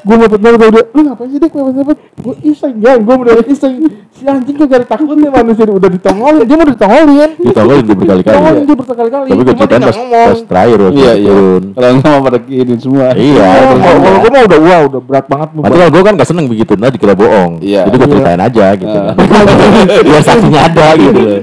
gue 0.00 0.16
mepet 0.16 0.40
banget 0.40 0.58
udah 0.64 0.84
lu 0.96 1.00
ngapain 1.06 1.28
sih 1.28 1.38
dek 1.38 1.52
mepet 1.52 1.74
mepet 1.76 1.98
gue 2.24 2.34
iseng 2.48 2.74
jangan 2.80 3.00
gue 3.04 3.14
bener 3.20 3.36
iseng 3.46 3.74
si 4.10 4.22
anjing 4.24 4.56
gak 4.56 4.72
ada 4.80 4.86
takutnya 4.88 5.28
manusia 5.28 5.64
udah 5.68 5.90
ditongolin 5.92 6.44
dia 6.48 6.56
mau 6.56 6.66
ditongolin 6.66 7.30
Ditongolin 7.36 7.82
gue 7.84 7.96
berkali-kali 8.00 8.32
ditongolin 8.32 8.60
ya. 8.60 8.66
dia 8.66 8.76
berkali-kali 8.80 9.28
Tapi 9.28 9.42
gue 9.44 9.44
dia 9.44 9.60
ceritain 9.60 9.80
nggak 9.80 9.96
pas, 10.00 10.40
terakhir 10.48 10.78
waktu 10.80 10.98
Iya 11.00 11.12
iya. 11.20 11.32
Kalau 11.76 11.88
nggak 12.00 12.10
mau 12.10 12.20
pada 12.24 12.38
kirim 12.42 12.78
semua. 12.80 13.06
Iya. 13.12 13.48
Kalau 13.76 14.18
gue 14.20 14.30
mah 14.32 14.42
udah 14.48 14.58
wah 14.60 14.80
udah 14.88 15.00
berat 15.04 15.26
banget 15.28 15.48
kalau 15.60 15.88
gue 15.92 16.02
kan 16.02 16.14
gak 16.16 16.28
seneng 16.28 16.46
begitu, 16.50 16.72
nah 16.76 16.88
dikira 16.90 17.14
bohong. 17.14 17.52
Iya. 17.60 17.86
Jadi 17.88 17.96
gue 17.96 18.06
Iya. 18.06 18.12
ceritain 18.16 18.40
aja 18.40 18.66
gitu 18.76 18.98
kan. 18.98 19.14
Biar 20.08 20.22
saksinya 20.24 20.60
ada 20.66 20.86
gitu 20.96 21.18
loh. 21.20 21.40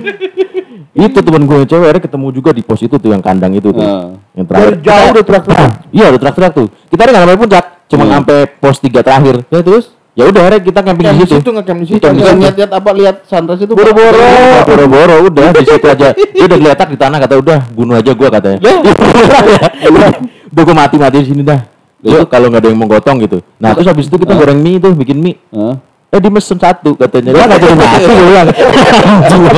Itu 0.98 1.20
temen 1.22 1.46
gue 1.46 1.56
yang 1.56 1.70
cewek 1.70 1.86
akhirnya 1.86 2.04
ketemu 2.10 2.27
juga 2.34 2.50
di 2.51 2.62
pos 2.66 2.82
itu 2.82 2.96
tuh 2.98 3.10
yang 3.13 3.22
kandang 3.22 3.54
itu 3.54 3.70
tuh. 3.70 3.86
Ah. 3.86 4.18
Yang 4.34 4.46
dari 4.46 4.50
terakhir. 4.50 4.74
jauh 4.82 5.08
udah 5.13 5.24
teriak-teriak 5.24 5.72
Iya 5.94 6.06
udah 6.10 6.20
teriak-teriak 6.20 6.54
tuh. 6.58 6.68
Kita 6.89 7.01
ada 7.06 7.10
nggak 7.13 7.24
sampai 7.24 7.38
puncak, 7.38 7.63
cuma 7.86 8.04
Hmm. 8.04 8.13
sampai 8.18 8.38
pos 8.58 8.77
3 8.82 9.00
terakhir. 9.06 9.36
Ya 9.48 9.62
terus? 9.62 9.86
Ya 10.18 10.24
udah 10.25 10.42
akhirnya 10.42 10.62
kita 10.66 10.80
camping 10.82 11.06
Camp 11.06 11.13
di 11.13 11.22
di 11.22 11.25
situ. 11.30 11.38
situ 11.38 11.50
nge-camp 11.54 11.77
di 11.77 11.88
situ 11.94 12.06
lihat-lihat 12.10 12.72
apa 12.74 12.89
lihat 12.98 13.16
sunrise 13.30 13.62
itu 13.62 13.74
Boro-boro. 13.77 14.18
Iya, 14.18 14.66
Boro-boro 14.66 15.16
udah 15.30 15.48
di 15.54 15.62
situ 15.62 15.86
aja. 15.86 16.08
Dia 16.18 16.44
udah 16.50 16.58
geletak 16.58 16.88
di 16.89 16.98
tanah 16.98 17.18
kata 17.22 17.36
udah 17.38 17.60
bunuh 17.70 17.94
aja 17.94 18.12
gua 18.18 18.30
katanya. 18.34 18.58
Udah 18.58 20.10
udah 20.50 20.63
gua 20.66 20.75
mati-mati 20.75 21.22
di 21.22 21.27
sini 21.30 21.46
dah. 21.46 21.62
Itu 22.01 22.25
kalau 22.25 22.50
nggak 22.50 22.66
ada 22.66 22.70
yang 22.74 22.80
mau 22.82 22.89
gotong 22.89 23.22
gitu. 23.22 23.46
Nah 23.62 23.77
terus 23.77 23.86
habis 23.86 24.10
itu 24.10 24.18
kita 24.18 24.34
goreng 24.34 24.58
mie 24.58 24.82
tuh, 24.82 24.98
bikin 24.98 25.18
mie. 25.22 25.38
Hah? 25.54 25.77
Eh 26.08 26.20
di 26.20 26.30
mesen 26.32 26.56
satu 26.56 26.96
katanya. 26.96 27.36
Dia 27.36 27.44
nggak 27.46 27.60
jadi 27.60 27.76
nasi 27.76 28.12
bilang. 28.16 28.48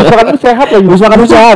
Makan 0.09 0.35
sehat 0.35 0.67
lagi 0.67 0.85
Terus 0.87 1.01
makan 1.01 1.17
tahu 1.21 1.51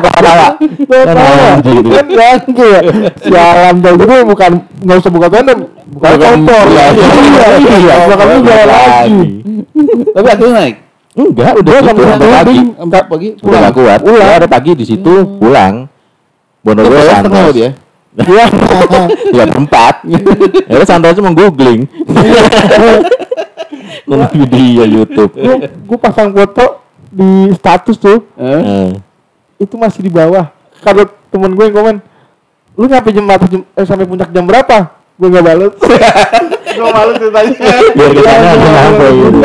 Anjing. 0.93 1.83
kan 1.83 2.05
ganggu 2.07 2.63
ya 2.63 2.81
sialan 3.19 3.75
dah 3.81 3.91
gitu 3.91 4.13
bukan 4.23 4.51
nggak 4.79 4.97
usah 4.99 5.11
buka 5.11 5.27
tenda 5.27 5.53
Bukan- 5.89 6.13
kompor 6.15 6.65
iya, 6.69 6.85
iya 6.93 7.07
iya. 7.57 7.75
iya 7.79 7.95
makan 8.05 8.27
jalan 8.39 8.67
lagi 8.69 9.25
Tapi 10.13 10.27
akhirnya 10.27 10.53
naik. 10.55 10.75
Enggak, 11.13 11.51
udah 11.53 11.71
Gua 11.71 11.81
sampai 11.83 12.03
sampai 12.07 12.29
pagi. 12.31 12.57
Empat 12.73 13.03
pagi. 13.05 13.29
Udah 13.37 13.59
gak 13.59 13.73
kuat. 13.73 13.99
Udah 14.01 14.29
ada 14.33 14.47
pagi 14.49 14.71
di 14.73 14.81
situ 14.81 15.13
pulang. 15.37 15.85
Bono 16.59 16.79
Itu 16.79 16.89
gue 16.89 16.95
bayar 16.95 17.21
setengah 17.21 17.41
santai. 17.43 17.53
dia. 17.53 17.69
Iya 18.17 18.45
Ya 19.33 19.43
berempat. 19.49 20.05
Ya 20.69 20.85
santai 20.85 21.17
cuma 21.17 21.33
googling. 21.33 21.89
Nonton 24.07 24.27
video 24.35 24.83
YouTube. 24.83 25.31
gua 25.87 25.97
pasang 25.97 26.29
foto 26.33 26.83
di 27.07 27.49
status 27.55 27.97
tuh 27.97 28.19
Eh? 28.35 28.91
Itu 29.61 29.79
masih 29.79 30.05
di 30.05 30.11
bawah 30.11 30.51
kalau 30.83 31.07
temen 31.31 31.55
gue 31.55 31.65
yang 31.71 31.75
komen 31.75 31.95
lu 32.73 32.89
nyampe 32.89 33.09
jam 33.15 33.23
eh, 33.29 33.85
sampai 33.87 34.03
puncak 34.03 34.29
jam 34.35 34.43
berapa 34.43 34.91
gue 35.13 35.27
nggak 35.29 35.45
balas 35.45 35.73
gue 36.73 36.89
malu 36.89 37.11
ceritanya 37.21 37.53
Biar 37.93 38.09
kesannya 38.17 38.49
ada 38.49 38.67
nyampe 38.67 39.05
gitu. 39.13 39.37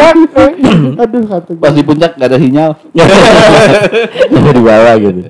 aduh 1.05 1.23
kata 1.29 1.51
gue 1.53 1.63
Pas 1.63 1.75
di 1.77 1.83
puncak 1.85 2.11
gak 2.17 2.29
ada 2.33 2.39
sinyal. 2.41 2.71
Di 4.33 4.63
bawah 4.65 4.95
gitu. 4.97 5.21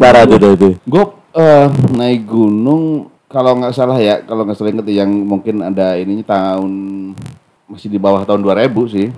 Parah 0.00 0.24
tuh 0.24 0.56
itu. 0.56 0.68
Gue 0.88 1.04
eh, 1.36 1.66
naik 1.92 2.24
gunung 2.24 3.12
kalau 3.26 3.58
nggak 3.58 3.74
salah 3.76 3.98
ya, 4.00 4.22
kalau 4.24 4.46
nggak 4.46 4.56
salah 4.56 4.72
inget 4.72 4.88
yang 4.88 5.10
mungkin 5.10 5.60
ada 5.60 5.98
ininya 6.00 6.24
tahun 6.24 6.72
masih 7.68 7.90
di 7.90 7.98
bawah 7.98 8.24
tahun 8.24 8.40
2000 8.40 8.94
sih. 8.94 9.08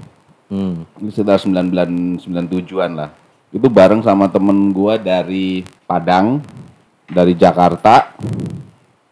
Hmm. 0.48 0.88
Ini 0.98 1.12
sekitar 1.12 1.38
99 1.44 2.24
97-an 2.24 2.90
lah. 2.96 3.10
Itu 3.52 3.68
bareng 3.68 4.00
sama 4.00 4.32
temen 4.32 4.72
gua 4.72 4.96
dari 4.96 5.62
Padang, 5.84 6.40
dari 7.04 7.36
Jakarta. 7.36 8.16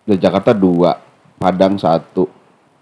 Dari 0.06 0.18
Jakarta 0.22 0.54
dua, 0.54 0.96
Padang 1.36 1.76
satu, 1.76 2.30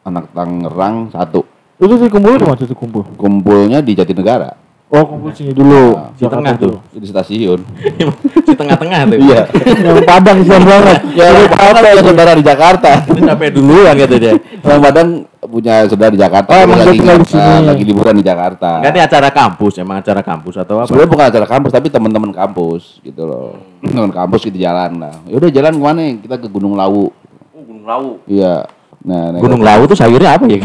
anak 0.07 0.31
Tangerang 0.31 1.11
satu. 1.11 1.43
itu 1.75 1.95
sih 1.99 2.07
kumpul 2.07 2.39
di 2.39 2.47
tuh 2.71 2.79
kumpul 2.79 3.03
Kumpulnya 3.19 3.83
di 3.83 3.99
Jatinegara, 3.99 4.55
oh 4.93 5.03
kumpul 5.09 5.31
sini 5.33 5.53
dulu 5.57 5.97
Di 6.15 6.29
tengah 6.29 6.55
tuh. 6.55 6.77
di 6.93 7.07
stasiun. 7.09 7.61
Di 8.47 8.55
tengah-tengah 8.55 9.01
tuh. 9.11 9.19
Iya. 9.19 9.43
yang 9.87 10.05
padang 10.05 10.39
siang 10.45 10.63
banget 10.63 10.99
ya, 11.17 11.27
lu 11.33 11.49
Padang 11.51 11.83
punya 11.83 12.03
saudara 12.05 12.33
di 12.37 12.45
Jakarta. 12.45 12.91
Itu 13.09 13.21
sampai 13.25 13.49
duluan 13.51 13.95
gitu 13.99 14.15
dia. 14.21 14.35
Orang 14.63 14.81
Padang 14.85 15.09
punya 15.45 15.75
saudara 15.91 16.11
di 16.15 16.21
Jakarta. 16.21 16.51
Oh, 16.55 16.61
emang 16.63 16.79
lagi, 16.79 16.99
di 17.01 17.27
sini. 17.27 17.43
ah, 17.43 17.61
lagi 17.65 17.83
liburan 17.83 18.15
di 18.15 18.25
Jakarta. 18.25 18.79
Enggak 18.79 18.93
ini 18.95 19.03
acara 19.03 19.29
kampus, 19.35 19.73
emang 19.83 19.97
acara 19.99 20.21
kampus 20.23 20.55
atau 20.63 20.75
apa? 20.79 20.87
Sebenarnya 20.87 21.11
bukan 21.11 21.27
acara 21.33 21.47
kampus 21.49 21.71
tapi 21.75 21.89
teman-teman 21.91 22.31
kampus 22.31 23.03
gitu 23.03 23.23
loh. 23.27 23.59
Teman 23.83 24.13
kampus 24.15 24.41
gitu 24.47 24.59
jalan 24.63 25.01
lah. 25.03 25.15
Ya 25.27 25.35
udah 25.41 25.51
jalan 25.51 25.73
ke 25.75 25.83
mana? 25.83 26.03
Kita 26.23 26.37
ke 26.39 26.47
Gunung 26.47 26.79
Lawu. 26.79 27.11
Oh, 27.51 27.63
Gunung 27.67 27.87
Lawu. 27.89 28.23
Iya. 28.31 28.69
Nah, 29.05 29.37
nah, 29.37 29.41
Gunung 29.43 29.61
Lawu 29.61 29.85
tuh 29.85 29.99
sayurnya 29.99 30.39
apa 30.39 30.49
ya? 30.49 30.61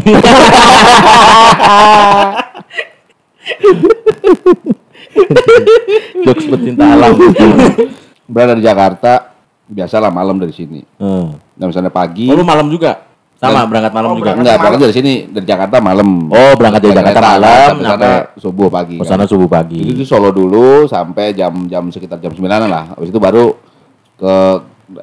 Jokes 6.20 6.46
pecinta 6.46 6.84
alam. 6.86 7.12
berada 8.30 8.54
di 8.54 8.62
Jakarta, 8.62 9.34
biasalah 9.66 10.08
malam 10.08 10.38
dari 10.38 10.54
sini. 10.54 10.80
Eh. 10.82 11.26
Nah, 11.34 11.66
misalnya 11.66 11.90
pagi, 11.90 12.30
Oh, 12.30 12.38
lu 12.38 12.46
malam 12.46 12.70
juga? 12.70 13.10
Sama, 13.40 13.64
berangkat 13.64 13.92
malam 13.96 14.08
Oh, 14.12 14.16
juga? 14.20 14.36
enggak, 14.36 14.56
berangkat 14.60 14.80
dari 14.84 14.94
sini 14.94 15.12
dari 15.26 15.46
Jakarta 15.48 15.76
malam. 15.80 16.28
Oh, 16.28 16.52
berangkat 16.54 16.80
dari 16.84 16.94
Jakarta 16.94 17.20
malam, 17.34 17.72
sampai 17.80 18.12
subuh 18.36 18.68
pagi. 18.68 18.96
ke 19.00 19.02
kan. 19.02 19.08
sana 19.08 19.24
subuh 19.24 19.48
pagi. 19.48 19.80
Itu 19.80 20.04
Solo 20.04 20.28
dulu 20.28 20.84
sampai 20.84 21.32
jam-jam 21.32 21.88
sekitar 21.88 22.20
jam 22.20 22.36
9 22.36 22.68
lah. 22.68 22.92
Habis 22.94 23.08
itu 23.08 23.18
baru 23.18 23.56
ke 24.14 24.34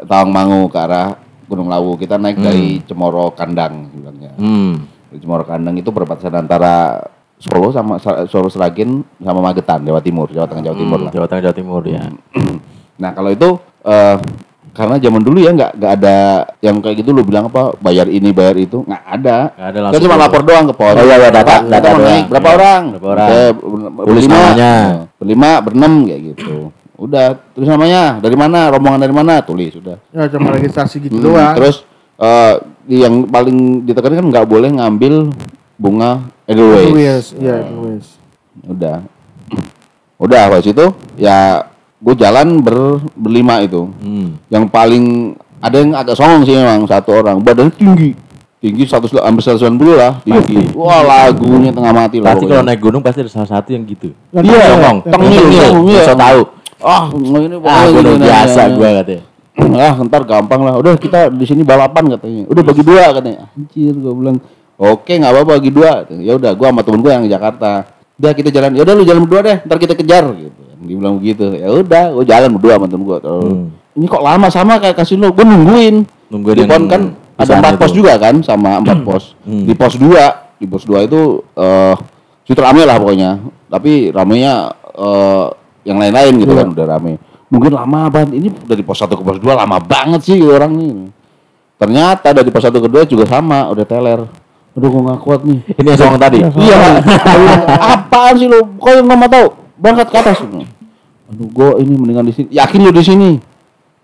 Tawangmangu 0.06 0.70
ke 0.70 0.78
arah 0.78 1.18
Gunung 1.50 1.66
Lawu. 1.66 1.98
Kita 1.98 2.22
naik 2.22 2.38
dari 2.38 2.78
Cemoro 2.86 3.34
Kandang 3.34 3.90
bilangnya. 3.90 4.38
Hmm. 4.38 4.86
Cemoro 5.18 5.42
Kandang 5.42 5.74
itu 5.74 5.90
perbatasan 5.90 6.38
antara 6.38 7.02
Solo 7.38 7.70
sama 7.70 8.02
Solo 8.26 8.48
Seragen 8.48 9.06
sama 9.18 9.40
Magetan, 9.40 9.82
Jawa 9.82 10.00
Timur, 10.00 10.26
Jawa 10.28 10.46
Tengah 10.46 10.64
Jawa 10.64 10.76
Timur 10.76 10.98
Hmm, 10.98 11.06
lah. 11.06 11.12
Jawa 11.14 11.26
Tengah, 11.28 11.44
Jawa 11.44 11.56
Timur 11.56 11.82
ya. 11.84 12.02
Nah 12.98 13.14
kalau 13.14 13.30
itu 13.30 13.50
eh, 13.84 14.18
karena 14.74 14.98
zaman 14.98 15.22
dulu 15.22 15.38
ya 15.38 15.50
nggak 15.52 15.72
nggak 15.76 15.92
ada 15.96 16.18
yang 16.60 16.78
kayak 16.80 16.98
gitu 16.98 17.10
lu 17.10 17.22
bilang 17.22 17.46
apa 17.46 17.78
bayar 17.78 18.06
ini 18.06 18.30
bayar 18.30 18.54
itu 18.56 18.82
nggak 18.84 19.04
ada. 19.08 19.38
Nggak 19.52 19.68
ada 19.68 19.70
Kita 19.72 19.82
langsung 19.86 20.02
cuma 20.04 20.18
lapor 20.18 20.42
doang 20.42 20.66
ke 20.66 20.74
pos. 20.74 20.94
Oh, 20.94 21.04
iya, 21.04 21.16
iya, 21.16 21.30
data- 21.30 21.62
data 21.64 21.88
mau 21.88 21.94
doang. 21.96 22.10
naik 22.12 22.26
berapa 22.28 22.50
orang? 22.52 22.82
Berapa 22.92 23.08
orang? 23.12 23.30
Tulis 24.02 24.24
berlima, 24.24 24.34
namanya. 24.36 24.74
Berlima, 25.16 25.50
berenam 25.60 25.94
kayak 26.04 26.22
gitu. 26.28 26.58
Udah 26.96 27.26
tulis 27.54 27.68
namanya 27.68 28.02
dari 28.18 28.34
mana, 28.34 28.60
rombongan 28.68 28.98
dari 29.00 29.14
mana, 29.14 29.34
tulis 29.40 29.70
sudah. 29.72 29.98
ya 30.10 30.26
cuma 30.28 30.50
registrasi 30.52 30.98
gitu 31.00 31.14
Hmm, 31.16 31.26
doang 31.28 31.54
Terus 31.54 31.86
eh, 32.18 32.54
yang 32.92 33.26
paling 33.26 33.58
ditekan 33.84 34.10
kan 34.12 34.26
nggak 34.28 34.46
boleh 34.46 34.74
ngambil 34.74 35.30
bunga 35.78 36.26
Edelweiss. 36.50 36.84
Edelweiss, 36.90 37.26
iya 37.38 37.56
Edelweiss. 37.64 38.08
Udah. 38.66 38.98
Udah 40.24 40.50
habis 40.50 40.66
itu 40.66 40.86
ya 41.16 41.70
gue 42.02 42.16
jalan 42.18 42.62
ber, 42.62 43.02
berlima 43.14 43.62
itu. 43.62 43.86
Hmm. 44.02 44.42
Yang 44.50 44.66
paling 44.74 45.06
ada 45.62 45.76
yang 45.78 45.94
agak 45.94 46.18
songong 46.18 46.46
sih 46.46 46.58
memang 46.58 46.86
satu 46.90 47.22
orang, 47.22 47.42
badannya 47.42 47.74
tinggi. 47.74 48.10
Tinggi 48.58 48.90
100 48.90 49.22
hampir 49.22 49.44
190 49.46 49.94
lah 49.94 50.18
tinggi. 50.26 50.74
Wah, 50.74 51.06
lagunya 51.06 51.70
tengah 51.70 51.94
mati 51.94 52.18
lah. 52.18 52.34
Pasti 52.34 52.50
kalau 52.50 52.66
naik 52.66 52.82
gunung 52.82 53.06
pasti 53.06 53.22
ada 53.22 53.30
salah 53.30 53.50
satu 53.50 53.70
yang 53.70 53.86
gitu. 53.86 54.10
Iya, 54.34 54.82
yang 54.82 54.98
tengil, 55.06 55.46
tengil, 55.46 55.94
iya. 55.94 56.04
so 56.10 56.14
tahu. 56.18 56.42
Ah, 56.82 57.06
ini 57.14 57.58
Ah, 57.66 57.86
gunung 57.90 58.18
biasa 58.18 58.62
gua 58.74 58.90
nah. 58.90 58.94
katanya. 59.06 59.24
ah 59.58 59.94
ntar 60.06 60.22
gampang 60.22 60.62
lah 60.62 60.78
udah 60.78 60.94
kita 61.02 61.34
di 61.34 61.42
sini 61.42 61.66
balapan 61.66 62.14
katanya 62.14 62.46
udah 62.46 62.62
bagi 62.62 62.84
dua 62.86 63.10
katanya 63.10 63.50
anjir 63.58 63.94
gua 63.98 64.14
bilang 64.14 64.38
oke 64.78 65.10
nggak 65.12 65.32
apa-apa 65.34 65.52
bagi 65.60 65.70
dua. 65.70 66.06
Ya 66.18 66.34
udah 66.34 66.52
gua 66.54 66.70
sama 66.72 66.82
temen 66.82 67.02
gua 67.02 67.12
yang 67.18 67.26
di 67.26 67.32
Jakarta. 67.32 67.90
Udah 68.18 68.32
kita 68.34 68.50
jalan. 68.50 68.72
Ya 68.74 68.82
udah 68.82 68.94
lu 68.94 69.04
jalan 69.04 69.22
berdua 69.26 69.42
deh 69.44 69.58
ntar 69.66 69.78
kita 69.78 69.94
kejar 69.94 70.24
gitu. 70.34 70.62
Dia 70.78 70.96
bilang 70.96 71.18
begitu. 71.18 71.46
Ya 71.54 71.68
udah 71.70 72.04
gua 72.14 72.26
jalan 72.26 72.50
berdua 72.56 72.74
sama 72.78 72.88
temen 72.88 73.04
gua 73.04 73.18
Terus, 73.18 73.46
Hmm. 73.46 73.68
ini 73.94 74.06
kok 74.06 74.24
lama 74.24 74.48
sama 74.48 74.74
kayak 74.78 74.96
kasino 74.96 75.30
gua 75.30 75.46
nungguin. 75.46 75.96
Nungguin 76.30 76.56
di 76.56 76.64
pon 76.66 76.84
kan 76.86 77.02
ada 77.38 77.54
empat 77.58 77.74
pos 77.78 77.92
juga 77.94 78.18
kan 78.18 78.42
sama 78.42 78.82
empat 78.82 78.98
pos. 79.02 79.38
Hmm. 79.46 79.66
di 79.66 79.74
pos 79.78 79.94
dua 79.96 80.26
di 80.58 80.66
pos 80.66 80.84
dua 80.84 81.06
itu 81.06 81.42
eh 81.54 81.96
situ 82.44 82.58
rame 82.58 82.82
lah 82.84 82.98
pokoknya. 82.98 83.38
Tapi 83.68 84.10
ramenya 84.10 84.70
eh 84.94 85.46
yang 85.86 85.98
lain-lain 85.98 86.34
gitu 86.42 86.52
Iya. 86.52 86.60
kan 86.66 86.68
udah 86.74 86.86
rame. 86.90 87.14
Mungkin 87.48 87.72
lama 87.72 88.12
banget 88.12 88.36
ini 88.36 88.50
dari 88.68 88.84
pos 88.84 89.00
satu 89.00 89.16
ke 89.16 89.24
pos 89.24 89.40
dua 89.40 89.56
lama 89.56 89.80
banget 89.80 90.20
sih 90.26 90.42
orang 90.42 90.74
nih. 90.76 90.94
Ternyata 91.78 92.34
dari 92.34 92.50
pos 92.50 92.66
satu 92.66 92.82
ke 92.82 92.90
dua 92.90 93.06
juga 93.06 93.24
sama 93.24 93.70
udah 93.70 93.86
teler 93.88 94.20
aduh 94.78 94.90
gua 94.94 95.02
nggak 95.10 95.20
kuat 95.26 95.42
nih. 95.42 95.60
Ini 95.74 95.88
yang 95.90 96.00
songong 96.00 96.22
tadi. 96.22 96.40
iya 96.62 96.78
apaan 97.98 98.34
sih 98.38 98.46
lo 98.46 98.62
kok 98.78 98.92
yang 98.94 99.06
nggak 99.10 99.18
mau 99.18 99.30
tahu? 99.30 99.48
Berangkat 99.82 100.08
ke 100.14 100.18
atas. 100.22 100.38
Aduh 101.34 101.48
gua 101.50 101.70
ini 101.82 101.94
mendingan 101.98 102.30
di 102.30 102.34
sini. 102.38 102.48
Yakin 102.54 102.80
lu 102.86 102.92
di 102.94 103.04
sini? 103.04 103.32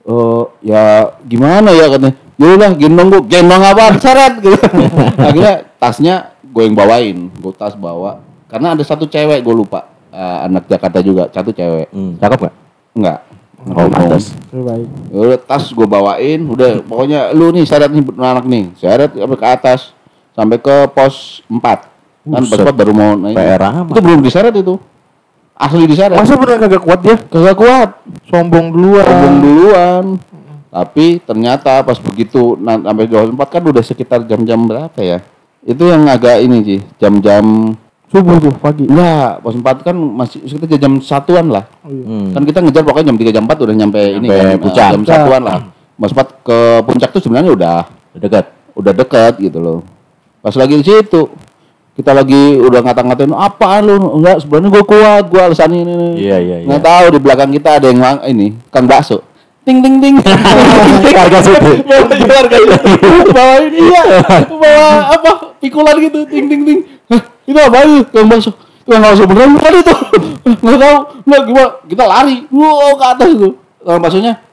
Eh 0.03 0.44
ya 0.65 1.13
gimana 1.30 1.70
ya 1.70 1.94
katanya? 1.94 2.18
Ya 2.42 2.46
udah 2.58 2.72
gendong 2.74 3.08
gua. 3.13 3.22
Gendong 3.30 3.62
apa 3.62 3.84
seret 4.01 4.34
gitu. 4.42 4.58
Akhirnya 5.22 5.53
tasnya 5.77 6.34
gue 6.42 6.63
yang 6.65 6.74
bawain. 6.74 7.18
Gue 7.38 7.53
tas 7.53 7.77
bawa. 7.77 8.22
Karena 8.50 8.74
ada 8.74 8.84
satu 8.86 9.06
cewek 9.06 9.46
gue 9.46 9.56
lupa. 9.56 9.89
Eh, 10.13 10.38
anak 10.50 10.65
Jakarta 10.65 11.01
juga. 11.01 11.30
Satu 11.30 11.53
cewek. 11.53 11.89
Hmm, 11.94 12.18
cakep 12.18 12.39
nggak? 12.42 12.56
enggak 12.94 13.20
Oh, 13.63 13.88
pantas. 13.88 14.36
Udah 15.08 15.39
tas 15.39 15.72
gue 15.72 15.88
bawain, 15.88 16.51
udah 16.51 16.84
pokoknya 16.84 17.32
lu 17.32 17.48
nih 17.56 17.63
syarat 17.63 17.96
nih 17.96 18.03
anak 18.20 18.44
nih, 18.44 18.63
syarat 18.75 19.15
sampai 19.15 19.39
ke 19.39 19.48
atas 19.48 19.96
sampai 20.34 20.58
ke 20.58 20.75
pos 20.90 21.42
4 21.48 21.62
kan 22.24 22.42
pos 22.42 22.50
Buset. 22.50 22.66
4 22.66 22.74
baru 22.74 22.92
mau 22.92 23.12
naik. 23.13 23.36
PR 23.36 23.62
amat. 23.62 23.94
Itu 23.94 24.02
belum 24.02 24.20
diseret 24.22 24.54
itu. 24.54 24.75
Asli 25.54 25.86
diseret. 25.86 26.18
Masa 26.18 26.34
bener 26.36 26.58
kagak 26.58 26.82
kuat 26.82 27.00
dia? 27.02 27.16
kagak 27.20 27.56
kuat. 27.56 27.90
Sombong 28.28 28.74
duluan. 28.74 29.06
Sombong 29.06 29.36
duluan. 29.40 30.06
Tapi 30.74 31.22
ternyata 31.22 31.86
pas 31.86 32.02
begitu 32.02 32.58
na- 32.58 32.82
sampai 32.82 33.06
pos 33.06 33.30
4 33.30 33.50
kan 33.50 33.62
udah 33.62 33.84
sekitar 33.86 34.20
jam-jam 34.25 34.58
berapa 34.63 34.98
ya? 34.98 35.22
Itu 35.63 35.88
yang 35.88 36.04
agak 36.10 36.44
ini 36.44 36.60
sih, 36.60 36.80
jam-jam 36.98 37.72
Subuh 38.13 38.38
tuh 38.38 38.54
pagi. 38.54 38.86
Enggak, 38.86 39.42
pos 39.42 39.58
4 39.58 39.82
kan 39.82 39.98
masih 39.98 40.46
sekitar 40.46 40.78
jam 40.78 41.02
satuan 41.02 41.50
lah. 41.50 41.66
Hmm. 41.82 42.30
Kan 42.30 42.46
kita 42.46 42.62
ngejar 42.62 42.86
pokoknya 42.86 43.10
jam 43.10 43.18
3 43.18 43.34
jam 43.34 43.44
4 43.46 43.58
udah 43.58 43.74
nyampe, 43.74 44.02
ini 44.22 44.28
kan, 44.30 44.54
puncak. 44.62 44.90
jam 44.94 45.02
satuan 45.02 45.42
lah. 45.42 45.60
Pos 45.94 46.13
4 46.13 46.46
ke 46.46 46.58
puncak 46.86 47.10
tuh 47.10 47.22
sebenarnya 47.22 47.52
udah 47.54 47.78
Dekat. 48.13 48.46
udah 48.78 48.94
dekat 48.94 49.34
gitu 49.42 49.58
loh. 49.58 49.80
Pas 50.44 50.52
lagi 50.60 50.76
di 50.76 50.84
situ 50.84 51.32
kita 51.96 52.12
lagi 52.12 52.60
udah 52.60 52.84
ngata-ngatain 52.84 53.32
apaan 53.32 53.88
lu? 53.88 54.20
Enggak 54.20 54.44
sebenarnya 54.44 54.70
gue 54.76 54.84
kuat 54.84 55.24
gue 55.32 55.40
alasan 55.40 55.72
ini. 55.72 56.20
Iya, 56.20 56.38
iya, 56.44 56.56
iya. 56.60 56.68
nggak 56.68 56.84
tahu 56.84 57.06
di 57.16 57.20
belakang 57.24 57.50
kita 57.56 57.80
ada 57.80 57.88
yang 57.88 58.20
ini 58.28 58.52
kang 58.68 58.84
bakso. 58.84 59.24
Ting 59.64 59.80
ting 59.80 60.04
ting. 60.04 60.20
Harga 61.16 61.40
situ. 61.40 61.72
harga 62.28 62.58
bawa 63.32 63.56
ini 63.64 63.88
ya 63.88 64.04
bawa 64.52 64.88
apa 65.16 65.32
pikulan 65.64 65.96
gitu. 66.04 66.28
Ting 66.28 66.52
ting 66.52 66.62
ting. 66.68 66.80
Hah, 67.08 67.22
itu 67.48 67.60
apa 67.64 67.78
itu 67.88 68.04
kang 68.12 68.28
bakso? 68.28 68.52
Kang 68.84 69.00
bakso 69.00 69.24
beneran 69.24 69.56
bukan 69.56 69.74
itu. 69.80 69.96
Nggak 70.60 70.76
tahu 70.76 70.96
nggak 71.24 71.42
gimana 71.48 71.70
kita 71.88 72.04
lari. 72.04 72.36
Wow 72.52 73.00
ke 73.00 73.06
atas 73.16 73.30
itu. 73.32 73.50
Kang 73.80 74.04
baksonya 74.04 74.44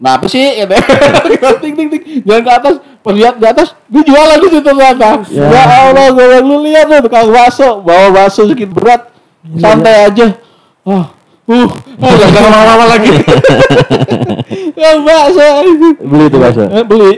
Nah 0.00 0.16
apa 0.16 0.26
sih? 0.32 0.40
Kita 0.40 0.80
ting 1.62 1.76
ting 1.76 1.88
ting. 1.92 2.02
Jalan 2.24 2.40
ke 2.40 2.52
atas, 2.52 2.74
pas 3.00 3.14
lihat 3.16 3.34
di 3.40 3.46
atas, 3.48 3.72
dia 3.88 4.02
jualan 4.04 4.36
di 4.36 4.48
situ 4.52 4.60
ternyata. 4.60 5.08
Ya, 5.32 5.62
Allah, 5.88 6.12
gue 6.12 6.24
bilang, 6.24 6.44
lu 6.44 6.56
lihat 6.68 6.84
tuh 6.88 7.00
tukang 7.08 7.32
bakso, 7.32 7.80
bawa 7.80 8.12
bakso 8.12 8.44
sedikit 8.44 8.76
berat, 8.76 9.08
santai 9.56 10.08
aja. 10.12 10.26
Ah, 10.84 11.08
uh, 11.48 11.68
ah, 12.04 12.12
gak 12.12 12.28
gak 12.28 12.42
lama-lama 12.44 12.84
lagi. 12.96 13.12
Yang 14.82 14.98
bakso, 15.04 15.46
Beli 16.04 16.24
itu 16.28 16.38
bakso. 16.40 16.62
eh, 16.68 16.84
beli. 16.84 17.12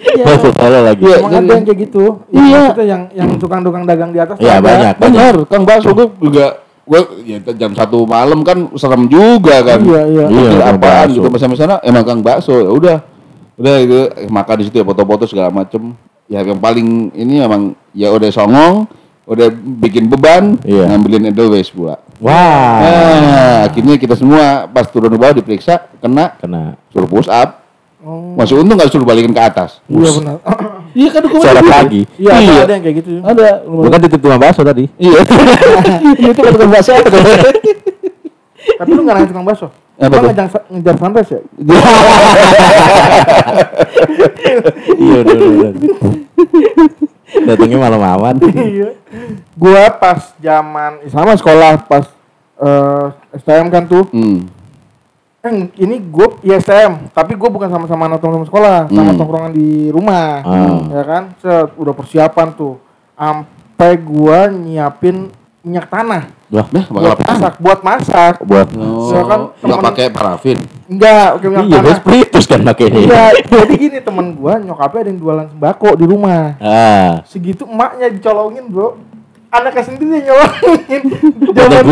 Bakso 0.00 0.48
solo 0.56 0.78
lagi. 0.84 1.02
Iya. 1.04 1.16
Emang 1.20 1.32
ada 1.36 1.52
yang 1.60 1.64
kayak 1.68 1.78
gitu. 1.88 2.04
Iya. 2.32 2.60
Maksudnya 2.72 2.86
yang 2.88 3.02
yang 3.12 3.30
tukang-tukang 3.36 3.84
dagang 3.84 4.10
di 4.12 4.18
atas. 4.20 4.36
tuh 4.40 4.44
Iya, 4.48 4.58
ada. 4.58 4.64
banyak. 4.64 4.94
Benar, 4.96 5.34
kang 5.48 5.64
bakso 5.68 5.88
gue 5.92 6.06
juga 6.24 6.46
gue 6.90 7.00
ya, 7.22 7.38
jam 7.54 7.70
satu 7.76 8.02
malam 8.08 8.42
kan 8.42 8.66
serem 8.74 9.06
juga 9.06 9.60
kan. 9.62 9.80
Iya, 9.84 10.02
iya. 10.08 10.24
Iya, 10.26 10.50
Iya, 10.56 10.64
apaan 10.74 11.06
gitu 11.12 11.28
sana 11.54 11.78
emang 11.84 12.02
kang 12.02 12.20
bakso 12.24 12.56
ya 12.56 12.70
udah 12.72 12.98
udah 13.60 13.74
itu 13.76 13.98
makan 14.26 14.54
di 14.56 14.64
situ 14.64 14.76
ya 14.76 14.86
foto-foto 14.86 15.24
segala 15.24 15.52
macem 15.52 15.92
ya 16.26 16.40
yang 16.40 16.56
paling 16.56 17.12
ini 17.12 17.38
emang 17.38 17.62
ya 17.92 18.08
udah 18.08 18.30
songong 18.30 18.88
udah 19.24 19.46
bikin 19.78 20.08
beban 20.08 20.56
Iya. 20.62 20.88
ngambilin 20.88 21.28
edelweiss 21.28 21.68
pula 21.68 22.00
Wah. 22.18 22.80
nah 22.80 23.58
akhirnya 23.64 23.94
kita 23.94 24.14
semua 24.14 24.64
pas 24.64 24.84
turun 24.84 25.06
ke 25.06 25.16
bawah 25.16 25.34
diperiksa 25.34 25.92
kena 25.98 26.34
Kena. 26.36 26.74
suruh 26.88 27.06
push 27.06 27.28
up 27.28 27.60
Oh. 28.00 28.32
masih 28.32 28.56
untung 28.56 28.80
nggak 28.80 28.88
suruh 28.88 29.04
balikin 29.04 29.28
ke 29.28 29.42
atas 29.44 29.76
Iya 29.84 30.08
benar. 30.16 30.36
iya 30.96 31.08
kan 31.12 31.20
Seret 31.36 31.66
lagi. 31.68 32.00
Iya, 32.16 32.32
ada- 32.32 32.40
Iya. 32.40 32.56
ada 32.64 32.72
yang 32.72 32.82
kayak 32.82 32.96
gitu. 32.96 33.10
ada 33.20 33.46
Bukan 33.60 33.98
titip 34.00 34.20
tukang 34.24 34.40
bakso 34.40 34.62
tadi. 34.64 34.84
iya 34.96 35.20
itu 35.20 36.40
kan 36.40 36.48
tukang 36.48 36.72
bakso 36.72 36.96
Tapi 38.80 38.90
lu 38.90 39.00
nggak 39.04 39.14
nanya 39.14 39.28
tukang 39.28 39.44
bakso. 39.44 39.68
Apa 40.00 40.16
tuh? 40.16 40.26
ngejar 40.26 40.48
ngejar 40.66 40.94
sunrise 40.96 41.30
ya? 41.30 41.40
Iya, 44.96 45.18
udah, 45.22 45.36
udah. 45.36 45.70
Datangnya 47.46 47.78
malam 47.78 48.00
aman. 48.02 48.34
Iya. 48.42 48.96
Gua 49.54 49.84
pas 49.92 50.34
zaman 50.36 51.04
sama 51.06 51.36
sekolah 51.36 51.84
pas 51.84 52.04
eh, 52.58 53.06
STM 53.38 53.68
kan 53.68 53.84
tuh. 53.86 54.08
hmm. 54.10 54.58
Eh, 55.40 55.72
ini 55.80 55.96
gue 56.04 56.36
ISTM, 56.44 57.08
tapi 57.16 57.32
gue 57.32 57.48
bukan 57.48 57.64
sama-sama 57.64 58.04
anak 58.04 58.20
teman 58.20 58.44
sekolah, 58.44 58.92
sama 58.92 59.08
Hmm. 59.08 59.16
tongkrongan 59.16 59.52
di 59.56 59.88
rumah, 59.88 60.44
Ah. 60.44 60.84
ya 60.92 61.00
kan? 61.00 61.32
Set, 61.40 61.80
udah 61.80 61.96
persiapan 61.96 62.52
tuh, 62.52 62.76
sampai 63.16 63.96
gua 64.04 64.52
nyiapin 64.52 65.32
minyak 65.60 65.86
tanah 65.86 66.22
Wah, 66.48 66.66
Dah, 66.66 66.82
bakal 66.82 67.04
buat 67.06 67.20
masak, 67.22 67.54
buat 67.56 67.80
masak. 67.80 68.34
buat 68.42 68.68
Oh, 68.72 69.06
Ya 69.08 69.22
kan, 69.22 69.40
nggak 69.54 69.70
temen- 69.70 69.86
pakai 69.86 70.04
parafin. 70.08 70.58
Enggak, 70.84 71.26
oke 71.32 71.46
minyak 71.46 71.62
Iya, 71.62 71.78
tanah. 71.78 71.98
Pritus 72.02 72.44
kan 72.44 72.60
makanya. 72.60 72.98
Iya, 72.98 73.22
jadi 73.46 73.74
gini 73.78 73.98
temen 74.00 74.26
gua 74.34 74.58
nyokapnya 74.58 75.00
ada 75.00 75.10
yang 75.10 75.20
jualan 75.20 75.46
sembako 75.48 75.90
di 75.94 76.04
rumah. 76.04 76.58
Ah, 76.58 77.22
Segitu 77.22 77.62
emaknya 77.64 78.08
dicolongin, 78.08 78.66
Bro. 78.66 78.98
Anaknya 79.48 79.82
sendiri 79.84 80.10
yang 80.16 80.26
nyolongin. 80.28 81.02
Zaman 81.56 81.84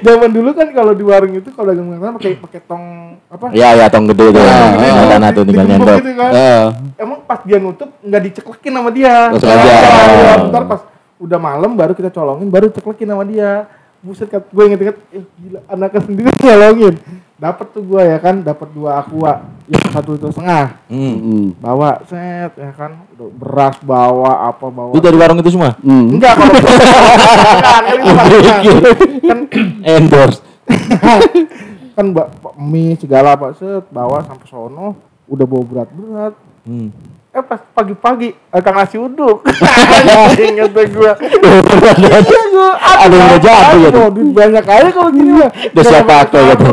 zaman 0.00 0.30
dulu 0.30 0.50
kan 0.52 0.68
kalau 0.70 0.92
di 0.92 1.02
warung 1.02 1.32
itu 1.32 1.48
kalau 1.50 1.66
dagang 1.68 1.86
minyak 1.86 2.00
tanah 2.00 2.14
pakai 2.16 2.30
pakai 2.40 2.60
tong 2.64 2.84
apa? 3.28 3.44
Iya, 3.50 3.68
ya 3.76 3.86
tong 3.88 4.06
gede 4.06 4.24
tuh. 4.28 4.42
Ah, 4.42 4.70
Minyak 4.72 4.90
ah. 4.96 5.10
tanah 5.12 5.28
tuh 5.30 5.42
tinggal 5.44 5.66
nyendok. 5.68 5.96
gitu 5.98 6.10
kan. 6.16 6.30
Eh, 6.32 6.64
Emang 6.96 7.18
pas 7.20 7.38
dia 7.42 7.58
nutup 7.58 7.94
nggak 8.00 8.22
diceklekin 8.24 8.72
sama 8.72 8.90
dia. 8.90 9.14
Oh, 9.28 9.38
sengaja. 9.38 9.70
Ya, 9.70 10.34
Ntar 10.44 10.62
pas 10.66 10.80
udah 11.18 11.38
malam 11.38 11.78
baru 11.78 11.94
kita 11.94 12.10
colongin 12.10 12.48
baru 12.50 12.70
ceklekin 12.70 13.10
sama 13.10 13.24
dia. 13.26 13.66
Buset 14.04 14.28
kat 14.28 14.44
gue 14.52 14.64
inget-inget 14.68 15.00
eh, 15.16 15.24
gila 15.40 15.64
anaknya 15.64 16.00
sendiri 16.04 16.28
nyolongin. 16.44 16.94
Dapat 17.34 17.66
tuh 17.72 17.82
gue 17.82 18.02
ya 18.04 18.18
kan, 18.20 18.44
dapat 18.44 18.68
dua 18.70 19.00
aqua, 19.00 19.48
yang 19.66 19.80
satu 19.90 20.14
itu 20.14 20.28
setengah. 20.28 20.76
Hmm. 20.92 21.16
hmm. 21.18 21.46
Bawa 21.56 22.04
set 22.04 22.52
ya 22.52 22.72
kan, 22.76 23.00
udah 23.16 23.28
beras 23.32 23.76
bawa 23.80 24.52
apa 24.52 24.66
bawa. 24.68 24.92
Itu 24.92 25.00
dari 25.00 25.16
warung 25.16 25.40
itu 25.40 25.50
semua. 25.56 25.72
Hmm. 25.80 26.20
Enggak 26.20 26.36
kalau 26.36 26.52
kan 27.80 27.88
kan 29.24 29.38
Endorse. 29.82 30.44
kan 31.94 32.10
mbak 32.10 32.28
mie 32.58 32.98
segala 32.98 33.38
apa 33.38 33.54
set 33.54 33.86
bawa 33.94 34.20
sampai 34.26 34.46
sono 34.50 34.98
udah 35.30 35.46
bawa 35.46 35.62
berat-berat 35.62 36.34
Hmm. 36.64 36.88
Eh 37.34 37.42
pas 37.42 37.58
pagi-pagi 37.68 38.30
ada 38.48 38.70
nasi 38.70 38.94
uduk 38.94 39.42
inget 40.40 40.70
deh 40.70 40.86
gua 40.88 41.12
iya 41.98 42.18
gua 42.48 42.70
Ada 42.78 43.10
yang 43.10 43.26
udah 43.28 43.40
jatuh 43.40 43.78
ya 43.80 43.90
tuh. 43.90 44.06
banyak 44.30 44.62
aja 44.64 44.88
kalau 44.88 45.10
gini 45.10 45.30
mah 45.34 45.50
Udah 45.50 45.82
siap 45.82 46.06
pakai 46.06 46.42
gitu. 46.46 46.66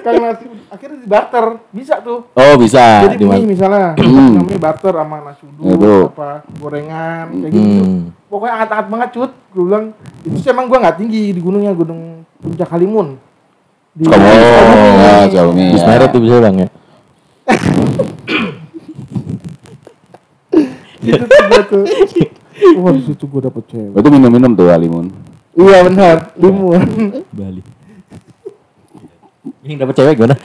kang 0.00 0.16
nasi 0.16 0.44
uduk 0.48 0.64
akhirnya 0.66 0.96
di 0.96 1.06
barter 1.06 1.46
bisa 1.70 1.94
tuh 2.00 2.24
Oh, 2.32 2.56
bisa. 2.56 3.04
jadi 3.04 3.14
Di 3.14 3.24
mie 3.26 3.44
misalnya 3.46 3.92
Hmm. 4.00 4.40
namanya 4.40 4.60
barter 4.62 4.94
sama 4.96 5.16
nasi 5.22 5.44
uduk 5.46 5.76
Itu. 5.76 5.94
apa 6.10 6.28
gorengan 6.56 7.26
kayak 7.36 7.52
gitu 7.52 7.68
Hmm. 7.68 8.00
pokoknya 8.26 8.54
hangat-hangat 8.56 8.86
banget 8.88 9.08
cut 9.12 9.32
gue 9.52 9.62
bilang 9.62 9.84
itu 10.22 10.36
sih 10.40 10.50
emang 10.50 10.66
gua 10.66 10.78
nggak 10.82 10.96
tinggi 10.96 11.22
di 11.30 11.40
gunungnya 11.40 11.70
gunung 11.70 12.00
puncak 12.38 12.68
Halimun 12.70 13.20
di 13.92 14.08
Oh, 14.08 15.20
Xiaomi. 15.26 15.72
Di 15.72 15.78
Semeru 15.78 16.04
tuh 16.08 16.20
bisa 16.20 16.36
bang 16.38 16.56
ya. 16.58 16.68
itu 21.08 21.24
tuh 21.24 21.42
gua 21.46 21.60
tuh 21.62 21.82
wah 22.76 22.92
di 22.92 23.02
situ 23.02 23.24
gua 23.26 23.40
dapet 23.44 23.64
cewek 23.68 23.94
Itu 23.94 24.08
minum-minum 24.08 24.50
tuh 24.52 24.66
Alimun. 24.66 25.06
iya 25.54 25.78
benar 25.82 26.16
limun 26.34 26.80
Bali. 27.30 27.62
Ini 29.62 29.74
dapat 29.76 29.94
cewek 29.94 30.14
gimana? 30.16 30.36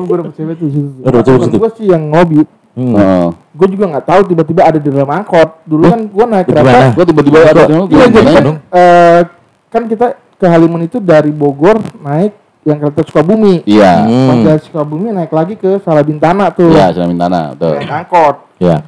gua 0.00 0.16
dapet 0.18 0.34
cewek 0.34 0.54
tuh 0.56 0.68
situ 0.68 0.88
dapet 1.02 1.22
cewek 1.22 1.40
situ. 1.42 1.56
gua 1.56 1.70
sih 1.72 1.86
yang 1.86 2.04
ngobi 2.08 2.44
Hmm. 2.78 2.94
Oh. 2.94 3.34
gua 3.58 3.66
juga 3.66 3.90
nggak 3.90 4.06
tahu 4.06 4.20
tiba-tiba 4.30 4.62
ada 4.62 4.78
di 4.78 4.86
dalam 4.86 5.10
angkot 5.10 5.66
dulu 5.66 5.90
kan 5.90 6.00
gua 6.06 6.24
naik 6.30 6.46
kereta? 6.46 6.94
Gua 6.94 7.04
tiba-tiba 7.04 7.38
ada 7.42 7.62
iya 7.66 8.04
jadi 8.06 8.30
kan, 8.30 8.44
eh, 8.70 9.20
kan 9.66 9.82
kita 9.90 10.06
ke 10.38 10.46
Halimun 10.46 10.86
itu 10.86 11.02
dari 11.02 11.34
Bogor 11.34 11.74
naik 11.98 12.38
yang 12.62 12.78
kereta 12.78 13.00
Sukabumi 13.04 13.62
Iya. 13.64 13.92
Hmm. 14.04 14.28
pas 14.28 14.38
dari 14.44 14.60
Sukabumi 14.62 15.08
naik 15.10 15.30
lagi 15.30 15.54
ke 15.54 15.78
Salabintana 15.80 16.50
tuh 16.50 16.70
Iya, 16.70 16.90
tanah, 16.92 17.54
betul. 17.54 17.74
naik 17.78 17.92
angkot 17.92 18.36
Ya. 18.58 18.82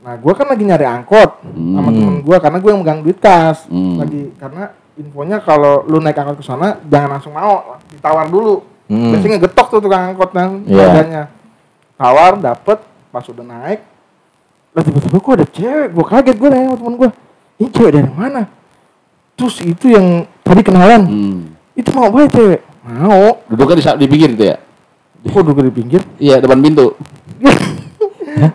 Nah, 0.00 0.16
gua 0.16 0.32
kan 0.32 0.48
lagi 0.48 0.64
nyari 0.64 0.86
angkot 0.88 1.30
sama 1.44 1.88
Hmm. 1.92 1.92
temen 1.92 2.16
gua 2.24 2.36
karena 2.40 2.56
gua 2.56 2.70
yang 2.72 2.80
megang 2.80 3.00
duit 3.04 3.20
kas. 3.20 3.68
Hmm. 3.68 4.00
Lagi 4.00 4.32
karena 4.40 4.72
infonya 4.96 5.36
kalau 5.38 5.84
lu 5.84 6.00
naik 6.00 6.16
angkot 6.16 6.40
ke 6.40 6.44
sana 6.44 6.80
jangan 6.88 7.20
langsung 7.20 7.36
mau, 7.36 7.76
ditawar 7.92 8.24
dulu. 8.26 8.64
Hmm. 8.88 9.12
Biasanya 9.12 9.36
ngegetok 9.36 9.66
tuh 9.68 9.80
tukang 9.84 10.16
angkot 10.16 10.32
kan 10.32 10.64
Iya. 10.64 10.84
harganya. 10.88 11.22
Tawar 11.94 12.40
dapet 12.40 12.80
pas 13.12 13.24
udah 13.28 13.44
naik. 13.44 13.80
Lah 14.72 14.82
tiba-tiba 14.82 15.18
gua 15.20 15.34
ada 15.36 15.46
cewek, 15.46 15.88
gua 15.92 16.04
kaget 16.08 16.36
gua 16.40 16.48
nanya 16.48 16.64
sama 16.64 16.76
temen 16.80 16.94
gua. 16.96 17.10
Ini 17.60 17.68
cewek 17.68 17.92
dari 17.92 18.08
mana? 18.08 18.42
Terus 19.36 19.56
itu 19.60 19.86
yang 19.92 20.06
tadi 20.40 20.62
kenalan. 20.64 21.02
Hmm. 21.04 21.40
Itu 21.76 21.92
mau 21.92 22.08
banget 22.08 22.40
cewek. 22.40 22.60
Mau. 22.80 23.44
Duduknya 23.48 23.76
di, 23.76 23.84
di 24.00 24.06
pinggir 24.08 24.30
itu 24.32 24.44
ya? 24.48 24.56
Kok 25.20 25.42
duduk 25.44 25.68
di 25.68 25.72
pinggir? 25.74 26.00
Iya, 26.16 26.40
depan 26.40 26.64
pintu. 26.64 26.96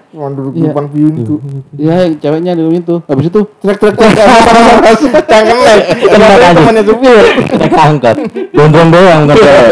Cuma 0.09 0.31
duduk 0.31 0.55
di 0.55 0.65
Iya. 0.65 0.71
depan 0.71 0.85
pintu. 0.89 1.35
Iya, 1.77 1.95
yang 2.07 2.13
ceweknya 2.17 2.51
di 2.57 2.63
itu. 2.73 2.95
Habis 3.05 3.25
itu 3.29 3.41
trek 3.61 3.77
trek 3.77 3.93
trek. 3.93 4.13
Kangen 5.29 5.57
lah. 5.61 5.77
Temannya 6.55 6.83
supir? 6.87 7.25
Kita 7.53 7.81
angkat. 7.83 8.15
Gondrong 8.55 8.89
doang 8.89 9.21
kan 9.27 9.35
cewek. 9.35 9.69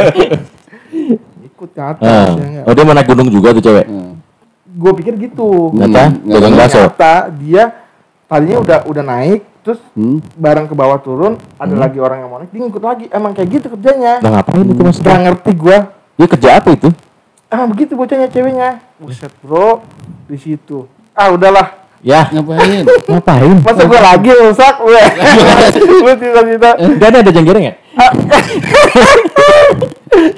Ikut 1.47 1.69
ke 1.71 1.81
atas 1.81 2.03
Ah. 2.03 2.27
ya. 2.37 2.61
Oh 2.67 2.73
dia 2.75 2.83
mau 2.83 2.93
naik 2.93 3.07
gunung 3.09 3.31
juga 3.31 3.55
tuh 3.55 3.63
cewek. 3.63 3.85
Gue 4.73 4.91
pikir 4.99 5.13
gitu. 5.17 5.71
Ternyata 5.73 6.01
Hmm, 6.11 6.57
bakso. 6.59 6.77
Ternyata 6.77 7.13
dia 7.39 7.63
tadinya 8.27 8.57
udah 8.59 8.77
udah 8.85 9.03
naik 9.05 9.41
terus 9.63 9.79
Hmm. 9.95 10.19
bareng 10.35 10.67
ke 10.67 10.75
bawah 10.75 10.99
turun 10.99 11.39
ada 11.55 11.71
lagi 11.73 11.97
orang 11.97 12.19
yang 12.19 12.29
mau 12.29 12.37
naik 12.37 12.51
dia 12.51 12.61
ngikut 12.61 12.83
lagi. 12.83 13.05
Emang 13.09 13.31
kayak 13.31 13.49
gitu 13.49 13.67
kerjanya. 13.71 14.19
Nah 14.19 14.29
ngapain 14.35 14.61
itu 14.61 14.81
mas? 14.83 14.99
Gak 14.99 15.19
ngerti 15.23 15.51
gua. 15.55 15.77
Dia 16.13 16.27
kerja 16.27 16.49
apa 16.59 16.69
itu? 16.69 16.89
ah 17.47 17.63
begitu 17.63 17.93
bocahnya 17.93 18.27
ceweknya. 18.27 18.81
Buset 18.97 19.31
bro. 19.39 19.81
Di 20.25 20.35
situ. 20.35 20.85
Ah 21.13 21.29
udahlah. 21.29 21.79
Ya. 22.03 22.27
Ngapain? 22.29 22.83
ngapain? 23.09 23.55
masa 23.63 23.83
gua 23.87 24.01
lagi 24.03 24.29
rusak 24.29 24.75
gue 24.83 25.01
lu 26.03 26.11
cita-cita 26.19 26.69
Gak 26.99 27.07
ada 27.07 27.17
ada 27.23 27.31
jenggereng 27.31 27.63
ya? 27.63 27.73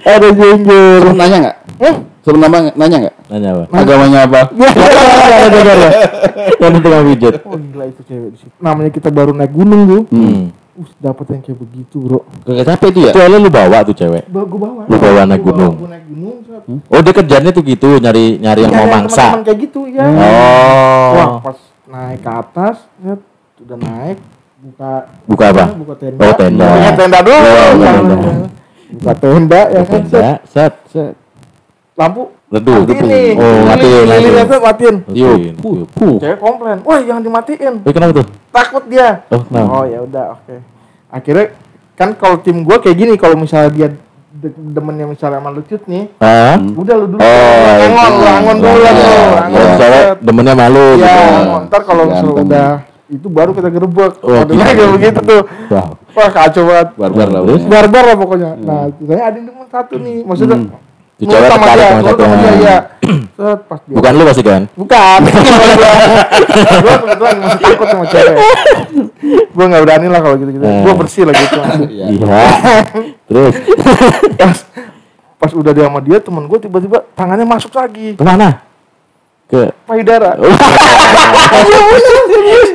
ada 0.06 0.28
jengger. 0.30 1.00
Suruh 1.02 1.16
nanya 1.16 1.38
nggak? 1.42 1.56
eh 1.76 1.96
Suruh 2.26 2.42
nama 2.42 2.74
nanya 2.74 2.98
nggak? 3.06 3.16
Nanya 3.30 3.50
apa? 3.54 3.64
Agamanya 3.70 4.20
apa? 4.26 4.42
Ada 5.38 5.48
jenggereng. 5.48 5.94
Yang 6.56 6.72
penting 6.74 6.94
pijat. 7.08 7.34
oh 7.46 7.56
gila 7.56 7.84
itu 7.86 8.02
cewek 8.04 8.30
di 8.34 8.38
situ 8.40 8.56
namanya 8.58 8.90
kita 8.90 9.10
baru 9.10 9.32
naik 9.32 9.54
gunung 9.54 9.82
tuh 9.86 10.02
Hmm. 10.10 10.50
uh 10.76 10.90
dapet 10.98 11.26
yang 11.30 11.42
kayak 11.42 11.60
begitu 11.62 11.96
bro 11.98 12.20
Gak 12.44 12.66
capek 12.68 12.88
itu 12.92 13.00
ya? 13.06 13.12
Soalnya 13.14 13.38
lu 13.38 13.48
bawa 13.48 13.78
tuh 13.82 13.94
cewek. 13.94 14.26
Ba- 14.28 14.44
gua 14.44 14.60
bawa 14.60 14.82
Lu 14.90 14.98
bawa 14.98 15.22
naik 15.24 15.42
gunung. 15.42 15.74
gua 15.78 15.90
naik 15.94 16.06
gunung 16.10 16.38
set. 16.42 16.64
Oh 16.90 17.00
dia 17.00 17.14
kerjanya 17.14 17.50
tuh 17.52 17.64
gitu 17.64 17.90
nyari 17.96 18.26
nyari 18.36 18.60
yang 18.66 18.74
Iya, 18.74 18.80
mau 18.82 18.88
mangsa. 18.90 19.16
teman-teman 19.22 19.42
kayak 19.46 19.60
gitu 19.62 19.82
ya 19.88 20.06
Wah, 20.10 21.30
Oh. 21.30 21.38
pas 21.40 21.58
naik 21.86 22.20
ke 22.20 22.32
atas, 22.34 22.76
set, 22.98 23.20
udah 23.62 23.78
naik, 23.80 24.18
buka 24.60 24.92
Buka 25.24 25.46
apa? 25.54 25.64
Buka 25.78 25.94
tenda. 25.96 26.20
Oh, 26.20 26.34
tenda. 26.34 26.66
Bukanya 26.66 26.92
tenda 26.92 27.20
dulu. 27.22 27.38
Oh, 27.38 27.46
buka 27.46 27.86
Jangan- 27.86 28.10
tenda. 28.10 28.34
Buka 28.96 29.14
tenda 29.16 29.62
ya 29.70 29.82
kan, 29.86 30.02
set. 30.04 30.20
Ya, 30.20 30.34
set. 30.44 30.74
Set. 30.90 31.14
Lampu 31.96 32.28
Redup. 32.52 32.92
nih. 32.92 33.40
Oh, 33.40 33.64
matiin, 33.66 34.04
Lilin- 34.04 34.36
lilinnya 34.36 34.60
matiin. 34.60 34.96
Tiup. 35.08 35.40
Tiup. 35.56 35.88
Tiup. 35.90 36.18
Cewek 36.20 36.38
komplain, 36.38 36.78
wah 36.84 37.00
jangan 37.00 37.24
dimatiin. 37.24 37.74
Eh 37.82 37.92
kenapa 37.92 38.12
tuh? 38.14 38.26
Takut 38.52 38.84
dia. 38.86 39.24
Oh, 39.32 39.40
kenapa? 39.42 39.68
Oh 39.72 39.84
ya 39.84 40.00
udah, 40.04 40.26
oke. 40.36 40.56
Akhirnya 41.08 41.46
kan 41.96 42.12
kalau 42.14 42.38
tim 42.40 42.62
gua 42.62 42.78
kayak 42.78 42.98
gini, 42.98 43.14
kalau 43.16 43.34
misalnya 43.34 43.72
dia 43.72 43.88
de- 44.30 44.52
demennya 44.70 45.08
misalnya 45.08 45.40
sama 45.40 45.50
lucut 45.50 45.82
nih, 45.86 46.12
Hah? 46.20 46.60
udah 46.60 46.96
lu 46.96 47.06
dulu. 47.08 47.20
Oh, 47.20 47.88
lu 47.88 48.26
angon 48.28 48.58
dulu 48.60 48.76
Iya, 48.78 48.92
tuh. 48.92 49.08
iya. 49.48 49.64
Set. 49.74 50.18
demennya 50.20 50.54
malu 50.54 50.86
Ya, 50.94 51.16
gitu. 51.16 51.58
ntar 51.66 51.82
kalau 51.82 52.04
misalnya 52.06 52.28
Ganteng. 52.36 52.46
udah 52.46 52.70
itu 53.08 53.28
baru 53.32 53.52
kita 53.52 53.70
gerebek. 53.72 54.14
Oh, 54.20 54.28
Oh, 54.28 54.42
gitu. 54.44 54.52
kayak 54.54 54.90
begitu 54.92 55.20
tuh. 55.24 55.42
Wah 56.12 56.30
kacau 56.30 56.64
banget. 56.66 56.88
Barbar 56.94 57.28
lah. 57.30 57.42
Barbar 57.64 58.04
lah 58.04 58.16
pokoknya. 58.16 58.52
Nah, 58.58 58.82
saya 58.92 59.24
ada 59.26 59.36
yang 59.36 59.48
demen 59.48 59.68
satu 59.68 59.96
nih. 59.96 60.18
Maksudnya 60.24 60.58
Itu 61.16 61.32
nurut 61.32 61.40
cewek 61.40 61.48
sama 61.48 61.64
tertarik 61.64 61.80
dia, 61.80 61.88
sama 61.88 62.02
satu. 62.04 62.22
sama 62.22 62.36
dia, 62.36 62.52
iya. 62.60 62.78
Set, 63.36 63.60
pas 63.72 63.80
dia. 63.88 63.96
Bukan 63.96 64.12
lu 64.12 64.24
pasti 64.28 64.44
kan? 64.44 64.62
Bukan. 64.76 65.20
Gue 66.84 66.96
kebetulan 67.00 67.36
masih 67.40 67.60
takut 67.64 67.88
sama 67.88 68.06
cewek. 68.12 68.38
Gue 69.56 69.66
gak 69.72 69.84
berani 69.88 70.08
lah 70.12 70.20
kalau 70.20 70.36
gitu-gitu. 70.36 70.66
Hmm. 70.68 70.84
Gue 70.84 70.94
bersih 71.00 71.24
lah 71.24 71.34
gitu. 71.40 71.60
Iya. 71.88 72.06
Iya. 72.16 72.40
Terus 73.32 73.54
pas, 74.36 74.60
pas 75.40 75.52
udah 75.56 75.72
dia 75.72 75.86
sama 75.88 76.00
dia, 76.04 76.18
temen 76.20 76.44
gue 76.52 76.60
tiba-tiba 76.60 76.98
tangannya 77.16 77.48
masuk 77.48 77.72
lagi. 77.72 78.20
ke 78.20 78.24
mana? 78.24 78.60
Ke 79.46 79.70
Payudara. 79.86 80.34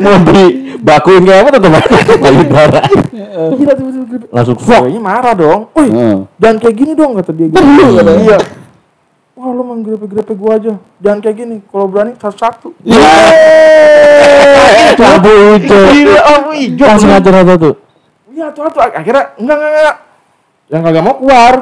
mau 0.01 0.17
di 0.23 0.71
bakuin 0.79 1.27
kayak 1.27 1.43
apa 1.43 1.51
tuh 1.51 1.61
teman? 1.67 1.83
Payudara. 2.23 2.81
Gila 3.59 3.73
tiba-tiba. 3.75 4.27
Langsung 4.31 4.55
fuck. 4.55 4.87
Ceweknya 4.87 5.03
marah 5.03 5.35
dong. 5.35 5.67
Wih, 5.75 5.91
Heeh. 5.91 6.31
jangan 6.39 6.57
kayak 6.63 6.75
gini 6.79 6.95
dong 6.95 7.19
kata 7.19 7.35
dia. 7.35 7.51
Gitu. 7.51 7.59
Perlu, 7.59 7.99
katanya. 7.99 8.23
Iya. 8.23 8.39
Wah 9.41 9.49
lu 9.57 9.65
main 9.67 9.81
grepe-grepe 9.83 10.37
gua 10.39 10.53
aja. 10.61 10.77
Jangan 11.03 11.19
kayak 11.25 11.37
gini. 11.43 11.57
Kalau 11.67 11.87
berani 11.91 12.13
satu-satu. 12.21 12.69
Lampu 15.01 15.33
hijau. 15.57 15.85
Gila, 15.91 16.21
lampu 16.23 16.51
hijau. 16.55 16.87
Langsung 16.87 17.11
aja 17.11 17.31
rata 17.35 17.55
tuh. 17.57 17.75
Iya, 18.31 18.47
satu-satu. 18.55 18.79
Akhirnya 18.95 19.25
enggak 19.41 19.57
enggak 19.59 19.73
enggak. 19.75 19.97
Yang 20.71 20.83
kagak 20.87 21.03
mau 21.03 21.19
keluar. 21.19 21.55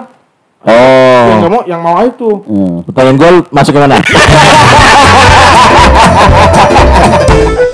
Oh. 0.67 1.27
Yang 1.31 1.41
mau, 1.47 1.63
yang 1.71 1.83
mau 1.83 2.03
itu. 2.03 2.31
Hmm. 2.43 2.83
Pertanyaan 2.83 3.17
gol 3.17 3.37
masuk 3.55 3.73
ke 3.77 3.79
mana? 3.79 3.97